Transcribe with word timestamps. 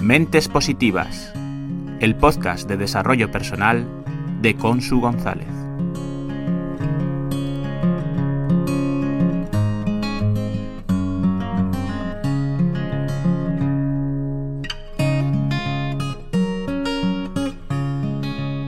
Mentes 0.00 0.48
Positivas, 0.48 1.30
el 2.00 2.16
podcast 2.16 2.66
de 2.66 2.78
desarrollo 2.78 3.30
personal 3.30 3.86
de 4.40 4.54
Consu 4.54 4.98
González. 4.98 5.46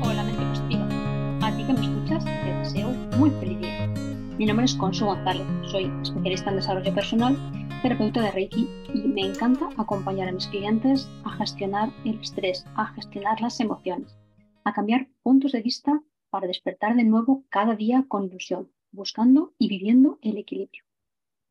Hola, 0.03 0.23
mente 0.25 0.45
positiva. 0.45 0.87
A 1.41 1.57
ti 1.57 1.65
que 1.65 1.73
me 1.73 1.80
escuchas, 1.80 2.25
te 2.27 2.55
deseo 2.63 2.91
muy 3.17 3.30
feliz 3.30 3.59
día. 3.59 3.87
Mi 4.37 4.45
nombre 4.45 4.67
es 4.67 4.75
Consu 4.75 5.07
González, 5.07 5.47
soy 5.71 5.91
especialista 6.03 6.51
en 6.51 6.57
desarrollo 6.57 6.95
personal, 6.95 7.39
terapeuta 7.83 8.23
de 8.23 8.30
Reiki 8.30 8.69
y 8.95 9.09
me 9.09 9.23
encanta 9.23 9.69
acompañar 9.77 10.29
a 10.29 10.33
mis 10.33 10.47
clientes 10.47 11.11
a 11.25 11.33
gestionar 11.33 11.93
el 12.05 12.21
estrés, 12.21 12.65
a 12.77 12.87
gestionar 12.95 13.41
las 13.41 13.59
emociones, 13.59 14.16
a 14.63 14.73
cambiar 14.73 15.09
puntos 15.24 15.51
de 15.51 15.63
vista 15.63 16.01
para 16.30 16.47
despertar 16.47 16.95
de 16.95 17.02
nuevo 17.02 17.45
cada 17.49 17.74
día 17.74 18.05
con 18.07 18.23
ilusión, 18.23 18.71
buscando 18.93 19.52
y 19.59 19.66
viviendo 19.66 20.21
el 20.23 20.37
equilibrio. 20.37 20.85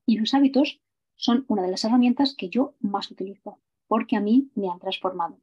Y 0.05 0.19
los 0.19 0.33
hábitos 0.33 0.79
son 1.15 1.43
una 1.49 1.63
de 1.63 1.71
las 1.71 1.83
herramientas 1.83 2.33
que 2.33 2.47
yo 2.47 2.75
más 2.79 3.11
utilizo, 3.11 3.59
porque 3.87 4.15
a 4.15 4.21
mí 4.21 4.51
me 4.55 4.69
han 4.69 4.79
transformado. 4.79 5.37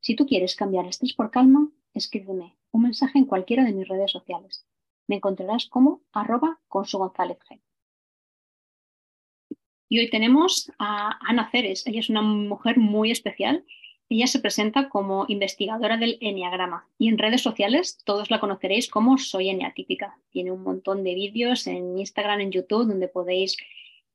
Si 0.00 0.16
tú 0.16 0.26
quieres 0.26 0.56
cambiar 0.56 0.86
estrés 0.86 1.14
por 1.14 1.30
calma, 1.30 1.70
escríbeme 1.94 2.58
un 2.72 2.82
mensaje 2.82 3.20
en 3.20 3.26
cualquiera 3.26 3.62
de 3.62 3.72
mis 3.72 3.86
redes 3.86 4.10
sociales. 4.10 4.66
Me 5.06 5.16
encontrarás 5.16 5.66
como 5.66 6.02
arroba 6.12 6.58
consu 6.66 6.98
González 6.98 7.38
G. 7.48 7.60
Y 9.88 10.00
hoy 10.00 10.10
tenemos 10.10 10.72
a 10.78 11.18
Ana 11.28 11.48
Ceres. 11.50 11.86
Ella 11.86 12.00
es 12.00 12.10
una 12.10 12.22
mujer 12.22 12.78
muy 12.78 13.10
especial. 13.10 13.64
Ella 14.08 14.26
se 14.26 14.40
presenta 14.40 14.88
como 14.88 15.24
investigadora 15.28 15.96
del 15.96 16.18
Enneagrama 16.20 16.88
y 16.96 17.08
en 17.08 17.18
redes 17.18 17.42
sociales 17.42 17.98
todos 18.04 18.30
la 18.30 18.40
conoceréis 18.40 18.88
como 18.88 19.18
Soy 19.18 19.48
Eneatípica. 19.48 20.16
Tiene 20.30 20.52
un 20.52 20.62
montón 20.62 21.02
de 21.02 21.14
vídeos 21.14 21.66
en 21.66 21.98
Instagram, 21.98 22.40
en 22.40 22.52
YouTube, 22.52 22.86
donde 22.86 23.08
podéis 23.08 23.56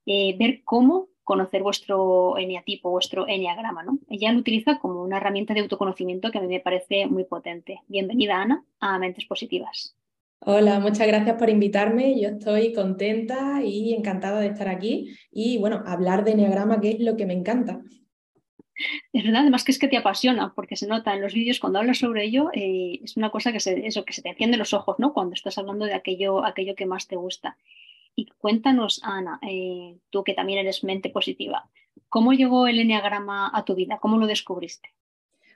eh, 0.06 0.36
ver 0.38 0.62
cómo 0.64 1.10
conocer 1.24 1.62
vuestro 1.62 2.38
eneatipo, 2.38 2.90
vuestro 2.90 3.28
enneagrama. 3.28 3.84
¿no? 3.84 4.00
Ella 4.10 4.32
lo 4.32 4.40
utiliza 4.40 4.80
como 4.80 5.04
una 5.04 5.18
herramienta 5.18 5.54
de 5.54 5.62
autoconocimiento 5.62 6.32
que 6.32 6.38
a 6.38 6.42
mí 6.42 6.48
me 6.48 6.60
parece 6.60 7.08
muy 7.08 7.26
potente. 7.26 7.82
Bienvenida, 7.88 8.42
Ana, 8.42 8.64
a 8.80 8.98
Mentes 8.98 9.26
Positivas. 9.26 9.96
Hola, 10.44 10.80
muchas 10.80 11.06
gracias 11.06 11.38
por 11.38 11.52
invitarme. 11.52 12.20
Yo 12.20 12.30
estoy 12.30 12.74
contenta 12.74 13.62
y 13.64 13.94
encantada 13.94 14.40
de 14.40 14.48
estar 14.48 14.68
aquí 14.70 15.16
y, 15.32 15.60
bueno, 15.60 15.84
hablar 15.86 16.24
de 16.24 16.32
enneagrama, 16.32 16.82
que 16.82 16.90
es 16.90 17.00
lo 17.00 17.16
que 17.16 17.28
me 17.28 17.34
encanta. 17.34 17.80
Es 19.14 19.24
verdad, 19.24 19.42
además 19.42 19.64
que 19.64 19.72
es 19.72 19.78
que 19.78 19.88
te 19.88 19.98
apasiona, 19.98 20.52
porque 20.56 20.76
se 20.76 20.88
nota 20.88 21.14
en 21.14 21.22
los 21.22 21.36
vídeos 21.36 21.60
cuando 21.60 21.78
hablas 21.78 22.00
sobre 22.00 22.24
ello, 22.24 22.50
eh, 22.54 23.02
es 23.04 23.18
una 23.18 23.30
cosa 23.30 23.52
que 23.52 23.60
se, 23.60 23.86
eso, 23.86 24.04
que 24.04 24.14
se 24.14 24.24
te 24.24 24.30
enciende 24.30 24.58
los 24.58 24.74
ojos, 24.74 24.96
¿no? 24.98 25.14
Cuando 25.14 25.36
estás 25.36 25.60
hablando 25.60 25.86
de 25.86 25.94
aquello, 25.94 26.44
aquello 26.44 26.74
que 26.74 26.88
más 26.88 27.08
te 27.08 27.18
gusta. 27.18 27.56
Y 28.16 28.26
cuéntanos, 28.26 29.00
Ana, 29.04 29.40
eh, 29.48 30.00
tú 30.10 30.24
que 30.24 30.34
también 30.34 30.58
eres 30.58 30.84
mente 30.84 31.12
positiva, 31.12 31.70
¿cómo 32.10 32.34
llegó 32.34 32.66
el 32.66 32.80
enneagrama 32.80 33.52
a 33.54 33.64
tu 33.64 33.76
vida? 33.76 34.00
¿Cómo 34.02 34.18
lo 34.18 34.26
descubriste? 34.26 34.90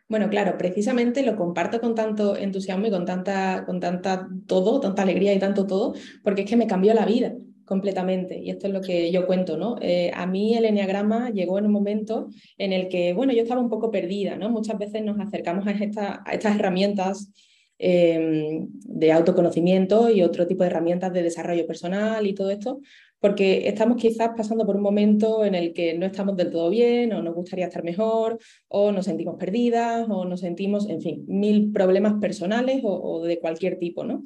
Bueno, 0.07 0.29
claro, 0.29 0.57
precisamente 0.57 1.23
lo 1.23 1.35
comparto 1.35 1.81
con 1.81 1.95
tanto 1.95 2.35
entusiasmo 2.38 2.85
y 2.88 2.91
con 2.91 3.05
tanta, 3.05 3.63
con 3.66 3.79
tanta 3.79 4.27
todo, 4.45 4.79
tanta 4.79 5.01
alegría 5.01 5.33
y 5.33 5.39
tanto 5.39 5.66
todo, 5.66 5.95
porque 6.23 6.43
es 6.43 6.49
que 6.49 6.55
me 6.55 6.67
cambió 6.67 6.93
la 6.93 7.05
vida 7.05 7.33
completamente. 7.66 8.39
Y 8.39 8.51
esto 8.51 8.67
es 8.67 8.73
lo 8.73 8.81
que 8.81 9.11
yo 9.11 9.25
cuento, 9.25 9.57
¿no? 9.57 9.77
Eh, 9.81 10.11
a 10.13 10.27
mí 10.27 10.55
el 10.55 10.66
enneagrama 10.66 11.31
llegó 11.31 11.57
en 11.57 11.66
un 11.66 11.71
momento 11.71 12.29
en 12.59 12.71
el 12.71 12.88
que, 12.88 13.13
bueno, 13.13 13.33
yo 13.33 13.41
estaba 13.41 13.61
un 13.61 13.69
poco 13.69 13.89
perdida, 13.89 14.35
¿no? 14.35 14.49
Muchas 14.49 14.77
veces 14.77 15.03
nos 15.03 15.19
acercamos 15.19 15.66
a, 15.66 15.71
esta, 15.71 16.22
a 16.23 16.33
estas 16.33 16.55
herramientas 16.55 17.31
eh, 17.79 18.59
de 18.69 19.11
autoconocimiento 19.11 20.09
y 20.09 20.22
otro 20.22 20.47
tipo 20.47 20.63
de 20.63 20.69
herramientas 20.69 21.11
de 21.11 21.23
desarrollo 21.23 21.67
personal 21.67 22.25
y 22.25 22.33
todo 22.33 22.49
esto, 22.51 22.79
porque 23.25 23.68
estamos 23.68 23.97
quizás 23.97 24.34
pasando 24.38 24.68
por 24.68 24.75
un 24.75 24.84
momento 24.84 25.44
en 25.46 25.56
el 25.56 25.74
que 25.74 25.96
no 25.96 26.06
estamos 26.06 26.38
del 26.38 26.52
todo 26.52 26.69
bien 26.69 27.12
o 27.12 27.24
nos 27.24 27.34
gustaría 27.34 27.66
estar 27.66 27.84
mejor 27.84 28.38
o 28.68 28.91
nos 28.91 29.06
sentimos 29.06 29.36
perdidas 29.40 30.06
o 30.12 30.25
nos 30.25 30.41
sentimos, 30.41 30.88
en 30.88 31.02
fin, 31.02 31.25
mil 31.28 31.72
problemas 31.72 32.22
personales 32.22 32.81
o, 32.84 33.24
de 33.24 33.40
cualquier 33.40 33.80
tipo, 33.80 34.03
¿no? 34.03 34.22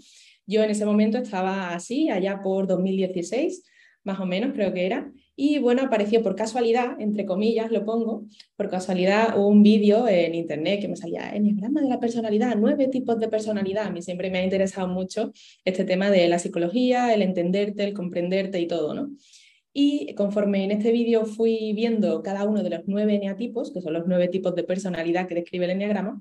Yo 0.45 0.61
en 0.63 0.71
ese 0.71 0.85
momento 0.85 1.17
estaba 1.17 1.73
así, 1.73 2.09
allá 2.09 2.41
por 2.43 2.67
2016, 2.67 3.63
más 4.03 4.19
o 4.19 4.25
menos 4.25 4.53
creo 4.53 4.73
que 4.73 4.85
era, 4.85 5.11
y 5.35 5.59
bueno, 5.59 5.83
apareció 5.83 6.21
por 6.21 6.35
casualidad, 6.35 6.99
entre 6.99 7.25
comillas 7.25 7.71
lo 7.71 7.85
pongo, 7.85 8.25
por 8.57 8.69
casualidad 8.69 9.37
un 9.37 9.63
vídeo 9.63 10.07
en 10.07 10.35
internet 10.35 10.81
que 10.81 10.89
me 10.89 10.97
salía 10.97 11.33
Enneagrama 11.33 11.81
de 11.81 11.87
la 11.87 11.99
personalidad, 11.99 12.55
nueve 12.57 12.87
tipos 12.89 13.17
de 13.19 13.29
personalidad. 13.29 13.87
A 13.87 13.89
mí 13.89 14.01
siempre 14.01 14.29
me 14.29 14.39
ha 14.39 14.43
interesado 14.43 14.89
mucho 14.89 15.31
este 15.63 15.85
tema 15.85 16.09
de 16.09 16.27
la 16.27 16.39
psicología, 16.39 17.13
el 17.13 17.21
entenderte, 17.21 17.85
el 17.85 17.93
comprenderte 17.93 18.59
y 18.59 18.67
todo, 18.67 18.93
¿no? 18.93 19.11
Y 19.71 20.13
conforme 20.15 20.63
en 20.63 20.71
este 20.71 20.91
vídeo 20.91 21.25
fui 21.25 21.73
viendo 21.73 22.21
cada 22.23 22.43
uno 22.43 22.63
de 22.63 22.71
los 22.71 22.81
nueve 22.87 23.15
eneatipos, 23.15 23.71
que 23.71 23.81
son 23.81 23.93
los 23.93 24.07
nueve 24.07 24.27
tipos 24.27 24.55
de 24.55 24.63
personalidad 24.63 25.27
que 25.27 25.35
describe 25.35 25.65
el 25.65 25.71
enneagrama, 25.71 26.19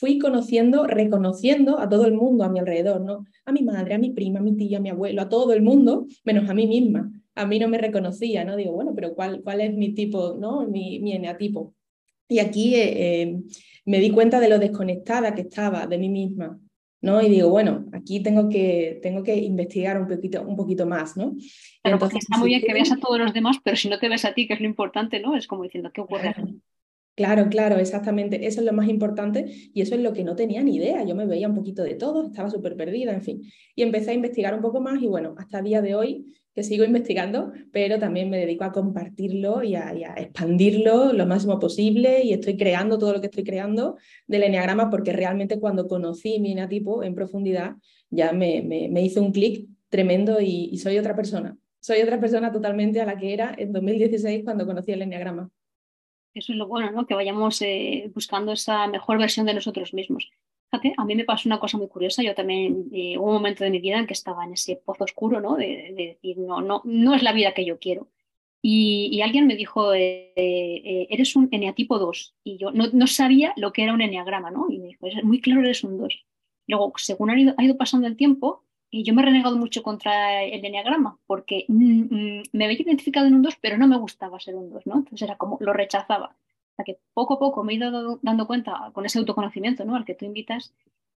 fui 0.00 0.18
conociendo, 0.18 0.86
reconociendo 0.86 1.78
a 1.78 1.88
todo 1.88 2.06
el 2.06 2.14
mundo 2.14 2.44
a 2.44 2.48
mi 2.48 2.58
alrededor, 2.58 3.02
¿no? 3.02 3.26
A 3.44 3.52
mi 3.52 3.62
madre, 3.62 3.94
a 3.94 3.98
mi 3.98 4.10
prima, 4.10 4.40
a 4.40 4.42
mi 4.42 4.56
tía, 4.56 4.78
a 4.78 4.80
mi 4.80 4.88
abuelo, 4.88 5.20
a 5.22 5.28
todo 5.28 5.52
el 5.52 5.62
mundo, 5.62 6.06
menos 6.24 6.48
a 6.48 6.54
mí 6.54 6.66
misma 6.66 7.12
a 7.34 7.46
mí 7.46 7.58
no 7.58 7.68
me 7.68 7.78
reconocía, 7.78 8.44
¿no? 8.44 8.56
Digo, 8.56 8.72
bueno, 8.72 8.92
pero 8.94 9.14
¿cuál, 9.14 9.42
cuál 9.42 9.60
es 9.60 9.74
mi 9.74 9.94
tipo, 9.94 10.36
¿no? 10.38 10.66
Mi, 10.66 11.00
mi 11.00 11.12
eneatipo. 11.12 11.74
Y 12.28 12.38
aquí 12.38 12.74
eh, 12.74 13.22
eh, 13.22 13.40
me 13.86 13.98
di 13.98 14.10
cuenta 14.10 14.40
de 14.40 14.48
lo 14.48 14.58
desconectada 14.58 15.34
que 15.34 15.42
estaba 15.42 15.86
de 15.86 15.98
mí 15.98 16.08
misma, 16.08 16.58
¿no? 17.00 17.20
Y 17.22 17.28
digo, 17.28 17.48
bueno, 17.48 17.86
aquí 17.92 18.22
tengo 18.22 18.48
que, 18.48 19.00
tengo 19.02 19.22
que 19.22 19.36
investigar 19.36 20.00
un 20.00 20.06
poquito, 20.06 20.42
un 20.42 20.56
poquito 20.56 20.86
más, 20.86 21.16
¿no? 21.16 21.34
Claro, 21.82 21.96
Entonces, 21.96 22.18
está 22.20 22.38
muy 22.38 22.50
bien 22.50 22.62
que 22.62 22.74
veas 22.74 22.92
a 22.92 22.96
todos 22.96 23.18
los 23.18 23.32
demás, 23.32 23.56
pero 23.64 23.76
si 23.76 23.88
no 23.88 23.98
te 23.98 24.08
ves 24.08 24.24
a 24.24 24.34
ti, 24.34 24.46
que 24.46 24.54
es 24.54 24.60
lo 24.60 24.66
importante, 24.66 25.20
¿no? 25.20 25.36
Es 25.36 25.46
como 25.46 25.64
diciendo, 25.64 25.90
¿qué 25.92 26.00
ocurre 26.00 26.28
aquí? 26.28 26.60
Claro, 27.20 27.50
claro, 27.50 27.76
exactamente. 27.76 28.46
Eso 28.46 28.60
es 28.60 28.66
lo 28.66 28.72
más 28.72 28.88
importante 28.88 29.44
y 29.74 29.82
eso 29.82 29.94
es 29.94 30.00
lo 30.00 30.14
que 30.14 30.24
no 30.24 30.36
tenía 30.36 30.62
ni 30.62 30.76
idea. 30.76 31.04
Yo 31.04 31.14
me 31.14 31.26
veía 31.26 31.48
un 31.48 31.54
poquito 31.54 31.82
de 31.82 31.94
todo, 31.94 32.24
estaba 32.24 32.48
súper 32.48 32.78
perdida, 32.78 33.12
en 33.12 33.22
fin. 33.22 33.42
Y 33.74 33.82
empecé 33.82 34.12
a 34.12 34.14
investigar 34.14 34.54
un 34.54 34.62
poco 34.62 34.80
más 34.80 35.02
y 35.02 35.06
bueno, 35.06 35.34
hasta 35.36 35.60
día 35.60 35.82
de 35.82 35.94
hoy 35.94 36.34
que 36.54 36.62
sigo 36.62 36.82
investigando, 36.82 37.52
pero 37.72 37.98
también 37.98 38.30
me 38.30 38.38
dedico 38.38 38.64
a 38.64 38.72
compartirlo 38.72 39.62
y 39.62 39.74
a, 39.74 39.90
expandirlo 40.16 41.12
lo 41.12 41.26
máximo 41.26 41.58
posible 41.58 42.22
y 42.22 42.32
estoy 42.32 42.56
creando 42.56 42.96
todo 42.96 43.12
lo 43.12 43.20
que 43.20 43.26
estoy 43.26 43.44
creando 43.44 43.98
del 44.26 44.44
enneagrama 44.44 44.88
porque 44.88 45.12
realmente 45.12 45.60
cuando 45.60 45.88
conocí 45.88 46.40
mi 46.40 46.52
eneatipo 46.52 47.04
en 47.04 47.14
profundidad 47.14 47.76
ya 48.08 48.32
me, 48.32 48.62
me, 48.62 48.88
me 48.88 49.02
hizo 49.02 49.20
un 49.20 49.32
clic 49.32 49.68
tremendo 49.90 50.40
y, 50.40 50.70
y, 50.72 50.78
soy 50.78 50.96
otra 50.96 51.14
persona. 51.14 51.54
Soy 51.80 52.00
otra 52.00 52.18
persona 52.18 52.50
totalmente 52.50 52.98
a 53.02 53.04
la 53.04 53.18
que 53.18 53.34
era 53.34 53.54
en 53.58 53.72
2016 53.72 54.42
cuando 54.42 54.64
conocí 54.64 54.92
el 54.92 55.02
enneagrama. 55.02 55.50
Eso 56.34 56.52
es 56.52 56.58
lo 56.58 56.66
bueno, 56.66 56.90
¿no? 56.90 57.06
Que 57.06 57.14
vayamos 57.14 57.60
eh, 57.62 58.10
buscando 58.14 58.52
esa 58.52 58.86
mejor 58.86 59.18
versión 59.18 59.46
de 59.46 59.54
nosotros 59.54 59.92
mismos. 59.94 60.30
Fíjate, 60.70 60.94
a 60.96 61.04
mí 61.04 61.16
me 61.16 61.24
pasó 61.24 61.48
una 61.48 61.58
cosa 61.58 61.76
muy 61.76 61.88
curiosa. 61.88 62.22
Yo 62.22 62.34
también 62.34 62.88
eh, 62.92 63.18
hubo 63.18 63.26
un 63.26 63.34
momento 63.34 63.64
de 63.64 63.70
mi 63.70 63.80
vida 63.80 63.98
en 63.98 64.06
que 64.06 64.12
estaba 64.12 64.44
en 64.44 64.52
ese 64.52 64.76
pozo 64.76 65.04
oscuro, 65.04 65.40
¿no? 65.40 65.56
De, 65.56 65.66
de 65.66 66.06
decir, 66.14 66.38
no, 66.38 66.60
no, 66.60 66.82
no 66.84 67.14
es 67.14 67.22
la 67.22 67.32
vida 67.32 67.54
que 67.54 67.64
yo 67.64 67.78
quiero. 67.78 68.08
Y, 68.62 69.20
alguien 69.22 69.46
me 69.46 69.56
dijo, 69.56 69.94
eh, 69.94 70.32
eres 71.10 71.34
un 71.34 71.48
eneatipo 71.50 71.98
2. 71.98 72.36
Y 72.44 72.58
yo 72.58 72.70
no, 72.72 73.06
sabía 73.06 73.54
lo 73.56 73.72
que 73.72 73.82
era 73.82 73.94
un 73.94 74.02
eneagrama, 74.02 74.50
¿no? 74.50 74.66
Y 74.70 74.78
me 74.78 74.88
dijo, 74.88 75.06
es 75.06 75.24
muy 75.24 75.40
claro, 75.40 75.62
eres 75.62 75.82
un 75.82 75.98
2. 75.98 76.26
Luego, 76.66 76.92
según 76.96 77.30
ha 77.30 77.54
ha 77.56 77.64
ido 77.64 77.76
pasando 77.76 78.06
el 78.06 78.16
tiempo, 78.16 78.64
y 78.90 79.04
yo 79.04 79.14
me 79.14 79.22
he 79.22 79.24
renegado 79.26 79.56
mucho 79.56 79.82
contra 79.82 80.42
el 80.42 80.64
eneagrama, 80.64 81.18
porque 81.26 81.64
me 81.68 82.64
había 82.64 82.80
identificado 82.80 83.26
en 83.26 83.34
un 83.34 83.42
2, 83.42 83.56
pero 83.60 83.78
no 83.78 83.86
me 83.86 83.96
gustaba 83.96 84.40
ser 84.40 84.56
un 84.56 84.70
2, 84.70 84.86
¿no? 84.86 84.96
Entonces 84.96 85.22
era 85.22 85.36
como, 85.36 85.58
lo 85.60 85.72
rechazaba 85.72 86.34
que 86.84 86.98
poco 87.14 87.34
a 87.34 87.38
poco 87.38 87.64
me 87.64 87.72
he 87.72 87.76
ido 87.76 88.18
dando 88.22 88.46
cuenta 88.46 88.90
con 88.92 89.06
ese 89.06 89.18
autoconocimiento 89.18 89.84
¿no? 89.84 89.96
al 89.96 90.04
que 90.04 90.14
tú 90.14 90.24
invitas, 90.24 90.72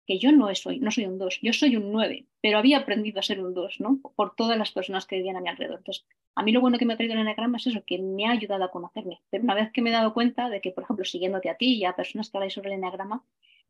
que 0.06 0.20
yo 0.20 0.31
no 0.31 0.54
soy, 0.56 0.80
no 0.80 0.92
soy 0.92 1.06
un 1.06 1.18
2, 1.18 1.40
yo 1.42 1.54
soy 1.54 1.78
un 1.78 1.92
9, 1.92 2.25
pero 2.42 2.58
había 2.58 2.80
aprendido 2.80 3.20
a 3.20 3.24
ser 3.24 3.42
un 3.42 3.54
2, 3.54 3.80
¿no? 3.80 4.00
Por 4.18 4.36
todas 4.36 4.58
las 4.58 4.72
personas 4.72 5.06
que 5.06 5.16
vivían 5.16 5.38
a 5.38 5.40
mi 5.40 5.48
alrededor. 5.48 5.78
Entonces, 5.78 6.06
a 6.36 6.44
mí 6.44 6.52
lo 6.52 6.60
bueno 6.60 6.78
que 6.78 6.86
me 6.86 6.94
ha 6.94 6.98
traído 6.98 7.14
el 7.14 7.22
enagrama 7.22 7.56
es 7.56 7.68
eso, 7.68 7.84
que 7.86 8.00
me 8.00 8.25
ha 8.25 8.31
ayudado 8.31 8.66
a 8.66 8.72
conocerme. 8.72 9.22
Pero 9.30 9.46
una 9.46 9.56
vez 9.56 9.72
que 9.72 9.81
me 9.81 9.92
he 9.92 9.94
dado 9.94 10.14
cuenta 10.14 10.50
de 10.50 10.60
que, 10.60 10.72
por 10.72 10.84
ejemplo, 10.84 11.06
siguiéndote 11.06 11.50
a 11.50 11.56
ti 11.56 11.75
y 11.75 11.86
a 11.86 11.96
personas 11.96 12.30
que 12.30 12.36
habláis 12.36 12.52
sobre 12.52 12.74
el 12.74 12.80
enagrama, 12.80 13.24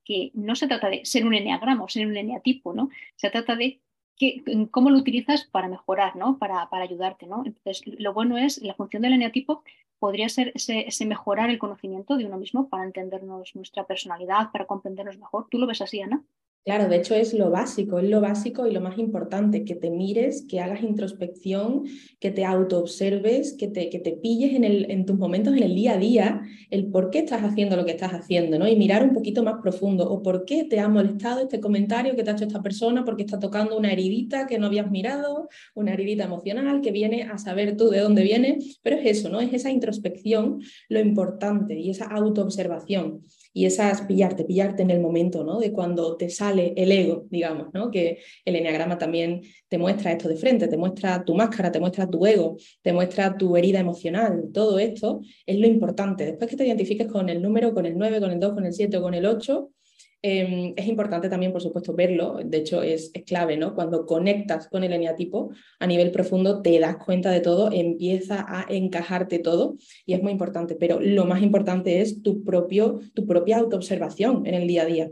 que 0.04 0.32
no 0.34 0.56
se 0.56 0.68
trata 0.68 0.90
de 0.90 1.06
ser 1.06 1.24
un 1.28 1.36
eneagrama 1.36 1.84
o 1.84 1.88
ser 1.88 2.08
un 2.08 2.18
eneatipo, 2.18 2.74
¿no? 2.74 2.90
Se 3.16 3.30
trata 3.30 3.56
de 3.56 3.80
que, 4.18 4.44
cómo 4.72 4.90
lo 4.90 4.98
utilizas 4.98 5.46
para 5.46 5.68
mejorar, 5.68 6.16
¿no? 6.16 6.38
Para, 6.38 6.70
para 6.70 6.84
ayudarte, 6.84 7.28
¿no? 7.28 7.44
Entonces, 7.46 7.84
lo 7.86 8.14
bueno 8.14 8.38
es, 8.38 8.62
la 8.62 8.74
función 8.74 9.02
del 9.02 9.14
eneatipo 9.14 9.64
podría 10.00 10.30
ser 10.30 10.52
ese, 10.56 10.88
ese, 10.88 11.06
mejorar 11.06 11.50
el 11.50 11.60
conocimiento 11.60 12.18
de 12.18 12.26
uno 12.26 12.38
mismo 12.38 12.70
para 12.70 12.84
entendernos 12.84 13.56
nuestra 13.56 13.86
personalidad, 13.86 14.52
para 14.52 14.68
comprendernos 14.68 15.18
mejor. 15.18 15.48
¿Tú 15.50 15.58
lo 15.58 15.68
ves 15.68 15.82
así, 15.82 16.02
Ana? 16.02 16.24
Claro, 16.66 16.88
de 16.88 16.96
hecho 16.96 17.14
es 17.14 17.34
lo 17.34 17.50
básico, 17.50 18.00
es 18.00 18.10
lo 18.10 18.22
básico 18.22 18.66
y 18.66 18.72
lo 18.72 18.80
más 18.80 18.98
importante, 18.98 19.66
que 19.66 19.76
te 19.76 19.90
mires, 19.90 20.46
que 20.48 20.62
hagas 20.62 20.82
introspección, 20.82 21.84
que 22.22 22.32
te 22.32 22.46
autoobserves, 22.46 23.52
que 23.60 23.68
te, 23.68 23.90
que 23.90 24.00
te 24.00 24.14
pilles 24.14 24.54
en, 24.56 24.64
el, 24.64 24.90
en 24.90 25.06
tus 25.06 25.18
momentos 25.18 25.58
en 25.58 25.64
el 25.64 25.76
día 25.76 25.96
a 25.96 25.98
día, 25.98 26.42
el 26.70 26.86
por 26.90 27.10
qué 27.10 27.20
estás 27.20 27.42
haciendo 27.42 27.76
lo 27.76 27.84
que 27.84 27.92
estás 27.92 28.14
haciendo, 28.14 28.58
¿no? 28.58 28.66
Y 28.66 28.78
mirar 28.78 29.04
un 29.04 29.14
poquito 29.14 29.44
más 29.44 29.56
profundo, 29.62 30.10
o 30.10 30.24
por 30.24 30.46
qué 30.46 30.64
te 30.64 30.80
ha 30.80 30.88
molestado 30.88 31.42
este 31.42 31.60
comentario 31.60 32.16
que 32.16 32.24
te 32.24 32.30
ha 32.30 32.34
hecho 32.34 32.46
esta 32.46 32.62
persona, 32.62 33.04
porque 33.04 33.24
está 33.24 33.40
tocando 33.40 33.78
una 33.78 33.92
heridita 33.92 34.48
que 34.48 34.58
no 34.58 34.68
habías 34.68 34.90
mirado, 34.90 35.50
una 35.76 35.92
heridita 35.94 36.24
emocional 36.24 36.80
que 36.80 36.92
viene 36.92 37.24
a 37.24 37.38
saber 37.40 37.76
tú 37.76 37.90
de 37.90 38.00
dónde 38.00 38.24
viene, 38.24 38.60
pero 38.82 38.96
es 38.96 39.18
eso, 39.18 39.28
¿no? 39.28 39.42
Es 39.42 39.52
esa 39.52 39.70
introspección 39.70 40.62
lo 40.88 41.02
importante 41.02 41.78
y 41.78 41.90
esa 41.90 42.06
autoobservación 42.06 43.22
y 43.54 43.66
esas 43.66 44.02
pillarte, 44.02 44.44
pillarte 44.44 44.82
en 44.82 44.90
el 44.90 45.00
momento, 45.00 45.44
¿no? 45.44 45.60
De 45.60 45.72
cuando 45.72 46.18
te 46.18 46.30
sale 46.30 46.74
el 46.76 46.92
ego, 46.92 47.26
digamos, 47.30 47.68
¿no? 47.74 47.92
Que 47.92 48.20
el 48.46 48.56
enneagrama 48.56 48.98
también 48.98 49.42
te 49.70 49.78
muestra 49.78 50.12
esto 50.12 50.28
de 50.28 50.36
frente, 50.36 50.68
te 50.68 50.78
muestra 50.78 51.24
tu 51.24 51.36
máscara, 51.36 51.72
te 51.72 51.80
muestra 51.80 52.10
tu 52.10 52.26
ego, 52.26 52.58
te 52.82 52.92
muestra 52.92 53.38
tu 53.38 53.56
herida 53.56 53.80
emocional, 53.80 54.50
todo 54.54 54.80
esto 54.80 55.22
es 55.46 55.58
lo 55.60 55.68
importante. 55.68 56.26
Después 56.26 56.50
que 56.50 56.58
te 56.58 56.66
identifiques 56.66 57.08
con 57.08 57.30
el 57.30 57.42
número, 57.42 57.74
con 57.74 57.86
el 57.86 57.98
9, 57.98 58.20
con 58.20 58.32
el 58.32 58.40
2, 58.40 58.54
con 58.54 58.66
el 58.66 58.74
7 58.74 58.98
o 58.98 59.02
con 59.02 59.14
el 59.14 59.26
8, 59.26 59.70
Em, 60.26 60.74
es 60.78 60.88
importante 60.88 61.28
también, 61.28 61.52
por 61.52 61.62
supuesto, 61.62 61.94
verlo, 61.94 62.40
de 62.42 62.58
hecho 62.60 62.82
es, 62.82 63.12
clave, 63.28 63.58
¿no? 63.58 63.76
Cuando 63.76 64.06
conectas 64.06 64.70
con 64.70 64.86
el 64.86 64.94
eneatipo 64.94 65.52
a 65.80 65.86
nivel 65.86 66.12
profundo, 66.12 66.62
te 66.62 66.80
das 66.80 66.96
cuenta 66.96 67.30
de 67.30 67.42
todo, 67.42 67.70
empieza 67.74 68.46
a 68.48 68.66
encajarte 68.70 69.40
todo 69.40 69.76
y 70.06 70.14
es 70.14 70.24
muy 70.24 70.32
importante, 70.32 70.76
pero 70.76 71.02
lo 71.02 71.26
más 71.26 71.44
importante 71.44 72.00
es 72.00 72.24
tu, 72.24 72.42
propio, 72.46 73.02
tu 73.14 73.26
propia 73.26 73.58
autoobservación 73.58 74.48
en 74.48 74.54
el 74.54 74.66
día 74.66 74.84
a 74.84 74.86
día. 74.86 75.12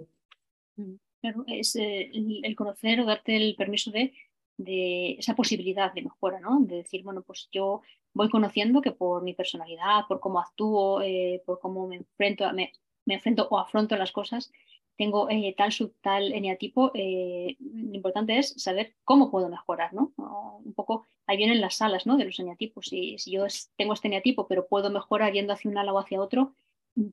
Claro, 1.20 1.44
es 1.46 1.76
eh, 1.76 2.10
el 2.14 2.56
conocer 2.56 3.02
o 3.02 3.06
darte 3.06 3.36
el 3.36 3.56
permiso 3.56 3.92
de, 3.92 4.14
de 4.56 5.18
esa 5.20 5.36
posibilidad 5.36 5.94
de 5.94 6.04
mejora, 6.04 6.40
¿no? 6.40 6.62
De 6.62 6.78
decir, 6.78 7.04
bueno, 7.04 7.22
pues 7.22 7.50
yo 7.52 7.82
voy 8.14 8.30
conociendo 8.30 8.82
que 8.82 8.94
por 8.94 9.24
mi 9.24 9.34
personalidad, 9.34 10.06
por 10.08 10.22
cómo 10.22 10.40
actúo, 10.40 11.02
eh, 11.02 11.44
por 11.46 11.60
cómo 11.60 11.86
me 11.86 11.98
enfrento, 11.98 12.52
me, 12.54 12.72
me 13.06 13.16
enfrento 13.16 13.50
o 13.50 13.60
afronto 13.60 13.98
las 13.98 14.14
cosas, 14.14 14.52
tengo 14.98 15.30
eh, 15.30 15.54
tal 15.58 15.72
sub 15.72 15.94
tal 16.02 16.32
eneatipo, 16.34 16.92
eh, 16.94 17.56
lo 17.60 17.96
importante 17.96 18.38
es 18.38 18.54
saber 18.58 18.94
cómo 19.04 19.32
puedo 19.32 19.50
mejorar, 19.50 19.94
¿no? 19.94 20.14
Un 20.18 20.74
poco, 20.74 21.06
ahí 21.26 21.38
vienen 21.38 21.62
las 21.62 21.76
salas, 21.76 22.06
¿no? 22.06 22.18
De 22.18 22.26
los 22.26 22.40
eneatipos. 22.40 22.88
Si, 22.88 23.18
si 23.18 23.32
yo 23.32 23.46
tengo 23.78 23.94
este 23.94 24.08
eneatipo, 24.08 24.48
pero 24.48 24.68
puedo 24.68 24.90
mejorar 24.90 25.34
yendo 25.34 25.54
hacia 25.54 25.70
un 25.70 25.76
lado 25.76 25.94
o 25.94 26.00
hacia 26.00 26.22
otro, 26.22 26.54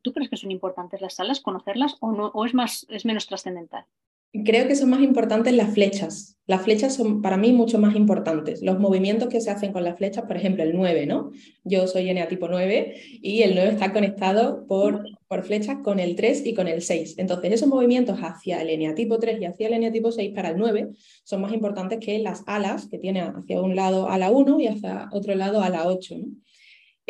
¿tú 0.02 0.12
crees 0.12 0.28
que 0.30 0.36
son 0.36 0.50
importantes 0.50 1.00
las 1.00 1.14
salas, 1.14 1.40
conocerlas 1.40 1.96
o, 2.00 2.12
no, 2.12 2.26
o 2.26 2.44
es, 2.44 2.54
más, 2.54 2.86
es 2.90 3.04
menos 3.04 3.26
trascendental? 3.26 3.86
Creo 4.32 4.68
que 4.68 4.76
son 4.76 4.90
más 4.90 5.00
importantes 5.00 5.54
las 5.54 5.72
flechas. 5.72 6.38
Las 6.46 6.62
flechas 6.62 6.94
son 6.94 7.20
para 7.22 7.36
mí 7.36 7.52
mucho 7.52 7.78
más 7.78 7.94
importantes. 7.94 8.62
Los 8.62 8.78
movimientos 8.78 9.28
que 9.28 9.40
se 9.40 9.50
hacen 9.50 9.72
con 9.72 9.84
las 9.84 9.96
flechas, 9.96 10.24
por 10.24 10.36
ejemplo, 10.36 10.62
el 10.62 10.74
9, 10.74 11.06
¿no? 11.06 11.30
Yo 11.64 11.86
soy 11.86 12.12
NA 12.12 12.26
tipo 12.28 12.48
9 12.48 12.94
y 13.22 13.42
el 13.42 13.54
9 13.54 13.70
está 13.70 13.92
conectado 13.92 14.66
por, 14.66 15.04
por 15.28 15.44
flechas 15.44 15.78
con 15.82 15.98
el 15.98 16.16
3 16.16 16.46
y 16.46 16.54
con 16.54 16.68
el 16.68 16.82
6. 16.82 17.16
Entonces, 17.18 17.52
esos 17.52 17.68
movimientos 17.68 18.18
hacia 18.22 18.62
el 18.62 18.80
NA 18.80 18.94
tipo 18.94 19.18
3 19.18 19.40
y 19.40 19.44
hacia 19.44 19.68
el 19.68 19.80
NA 19.80 19.92
tipo 19.92 20.10
6 20.10 20.32
para 20.34 20.50
el 20.50 20.58
9 20.58 20.88
son 21.24 21.42
más 21.42 21.52
importantes 21.52 21.98
que 21.98 22.18
las 22.18 22.42
alas 22.46 22.86
que 22.88 22.98
tiene 22.98 23.20
hacia 23.20 23.60
un 23.60 23.76
lado 23.76 24.08
a 24.08 24.16
la 24.16 24.30
1 24.30 24.60
y 24.60 24.66
hacia 24.68 25.08
otro 25.12 25.34
lado 25.34 25.62
a 25.62 25.68
la 25.68 25.86
8. 25.86 26.16
¿no? 26.18 26.26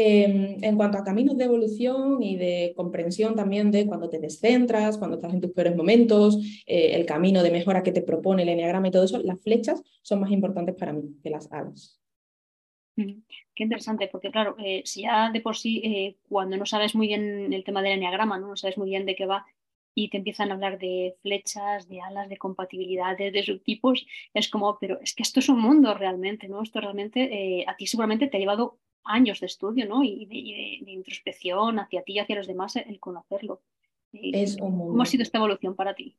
Em, 0.01 0.63
en 0.63 0.77
cuanto 0.77 0.97
a 0.97 1.03
caminos 1.03 1.37
de 1.37 1.43
evolución 1.43 2.23
y 2.23 2.37
de 2.37 2.73
comprensión 2.77 3.35
también 3.35 3.73
de 3.73 3.85
cuando 3.85 4.09
te 4.09 4.21
descentras, 4.21 4.97
cuando 4.97 5.17
estás 5.17 5.35
en 5.35 5.41
tus 5.41 5.51
peores 5.51 5.75
momentos, 5.75 6.39
eh, 6.67 6.93
el 6.95 7.05
camino 7.05 7.43
de 7.43 7.51
mejora 7.51 7.83
que 7.83 7.91
te 7.91 8.03
propone 8.03 8.45
el 8.45 8.51
enneagrama 8.51 8.87
y 8.87 8.91
todo 8.93 9.03
eso, 9.03 9.21
las 9.25 9.43
flechas 9.43 9.83
son 10.03 10.21
más 10.21 10.31
importantes 10.31 10.77
para 10.77 10.93
mí 10.93 11.03
que 11.21 11.31
las 11.31 11.51
alas. 11.51 12.01
Mm, 12.95 13.23
qué 13.57 13.65
interesante, 13.65 14.07
porque 14.07 14.31
claro, 14.31 14.55
eh, 14.65 14.83
si 14.85 15.03
ya 15.03 15.33
de 15.33 15.41
por 15.41 15.57
sí, 15.57 15.83
eh, 15.85 16.17
cuando 16.29 16.57
no 16.57 16.65
sabes 16.65 16.95
muy 16.95 17.09
bien 17.09 17.53
el 17.53 17.65
tema 17.65 17.83
del 17.83 17.95
enneagrama, 17.95 18.39
¿no? 18.39 18.47
no 18.47 18.57
sabes 18.57 18.79
muy 18.79 18.91
bien 18.91 19.05
de 19.05 19.17
qué 19.17 19.27
va, 19.27 19.47
y 19.97 20.11
te 20.11 20.19
empiezan 20.19 20.53
a 20.53 20.55
hablar 20.55 20.79
de 20.79 21.17
flechas, 21.23 21.89
de 21.89 22.01
alas, 22.03 22.29
de 22.29 22.37
compatibilidades, 22.37 23.33
de 23.33 23.43
subtipos, 23.43 24.07
es 24.33 24.49
como, 24.49 24.79
pero 24.79 25.01
es 25.01 25.13
que 25.13 25.25
esto 25.25 25.41
es 25.41 25.49
un 25.49 25.61
mundo 25.61 25.93
realmente, 25.95 26.47
¿no? 26.47 26.63
Esto 26.63 26.81
realmente 26.81 27.65
a 27.67 27.75
ti 27.75 27.89
seguramente 27.89 28.29
te 28.29 28.37
ha 28.37 28.41
llevado 28.41 28.79
años 29.09 29.41
de 29.41 29.47
estudio 29.47 29.87
¿no? 29.87 30.05
y, 30.05 30.27
de, 30.27 30.91
introspección 30.91 31.79
hacia 31.79 32.03
ti 32.03 32.13
y 32.15 32.19
hacia 32.21 32.37
los 32.37 32.47
demás, 32.47 32.77
el 32.77 33.01
conocerlo. 33.01 33.63
Es 34.13 34.57
¿Cómo 34.57 35.03
ha 35.03 35.07
sido 35.07 35.23
esta 35.23 35.39
evolución 35.39 35.75
para 35.75 35.95
ti? 35.95 36.17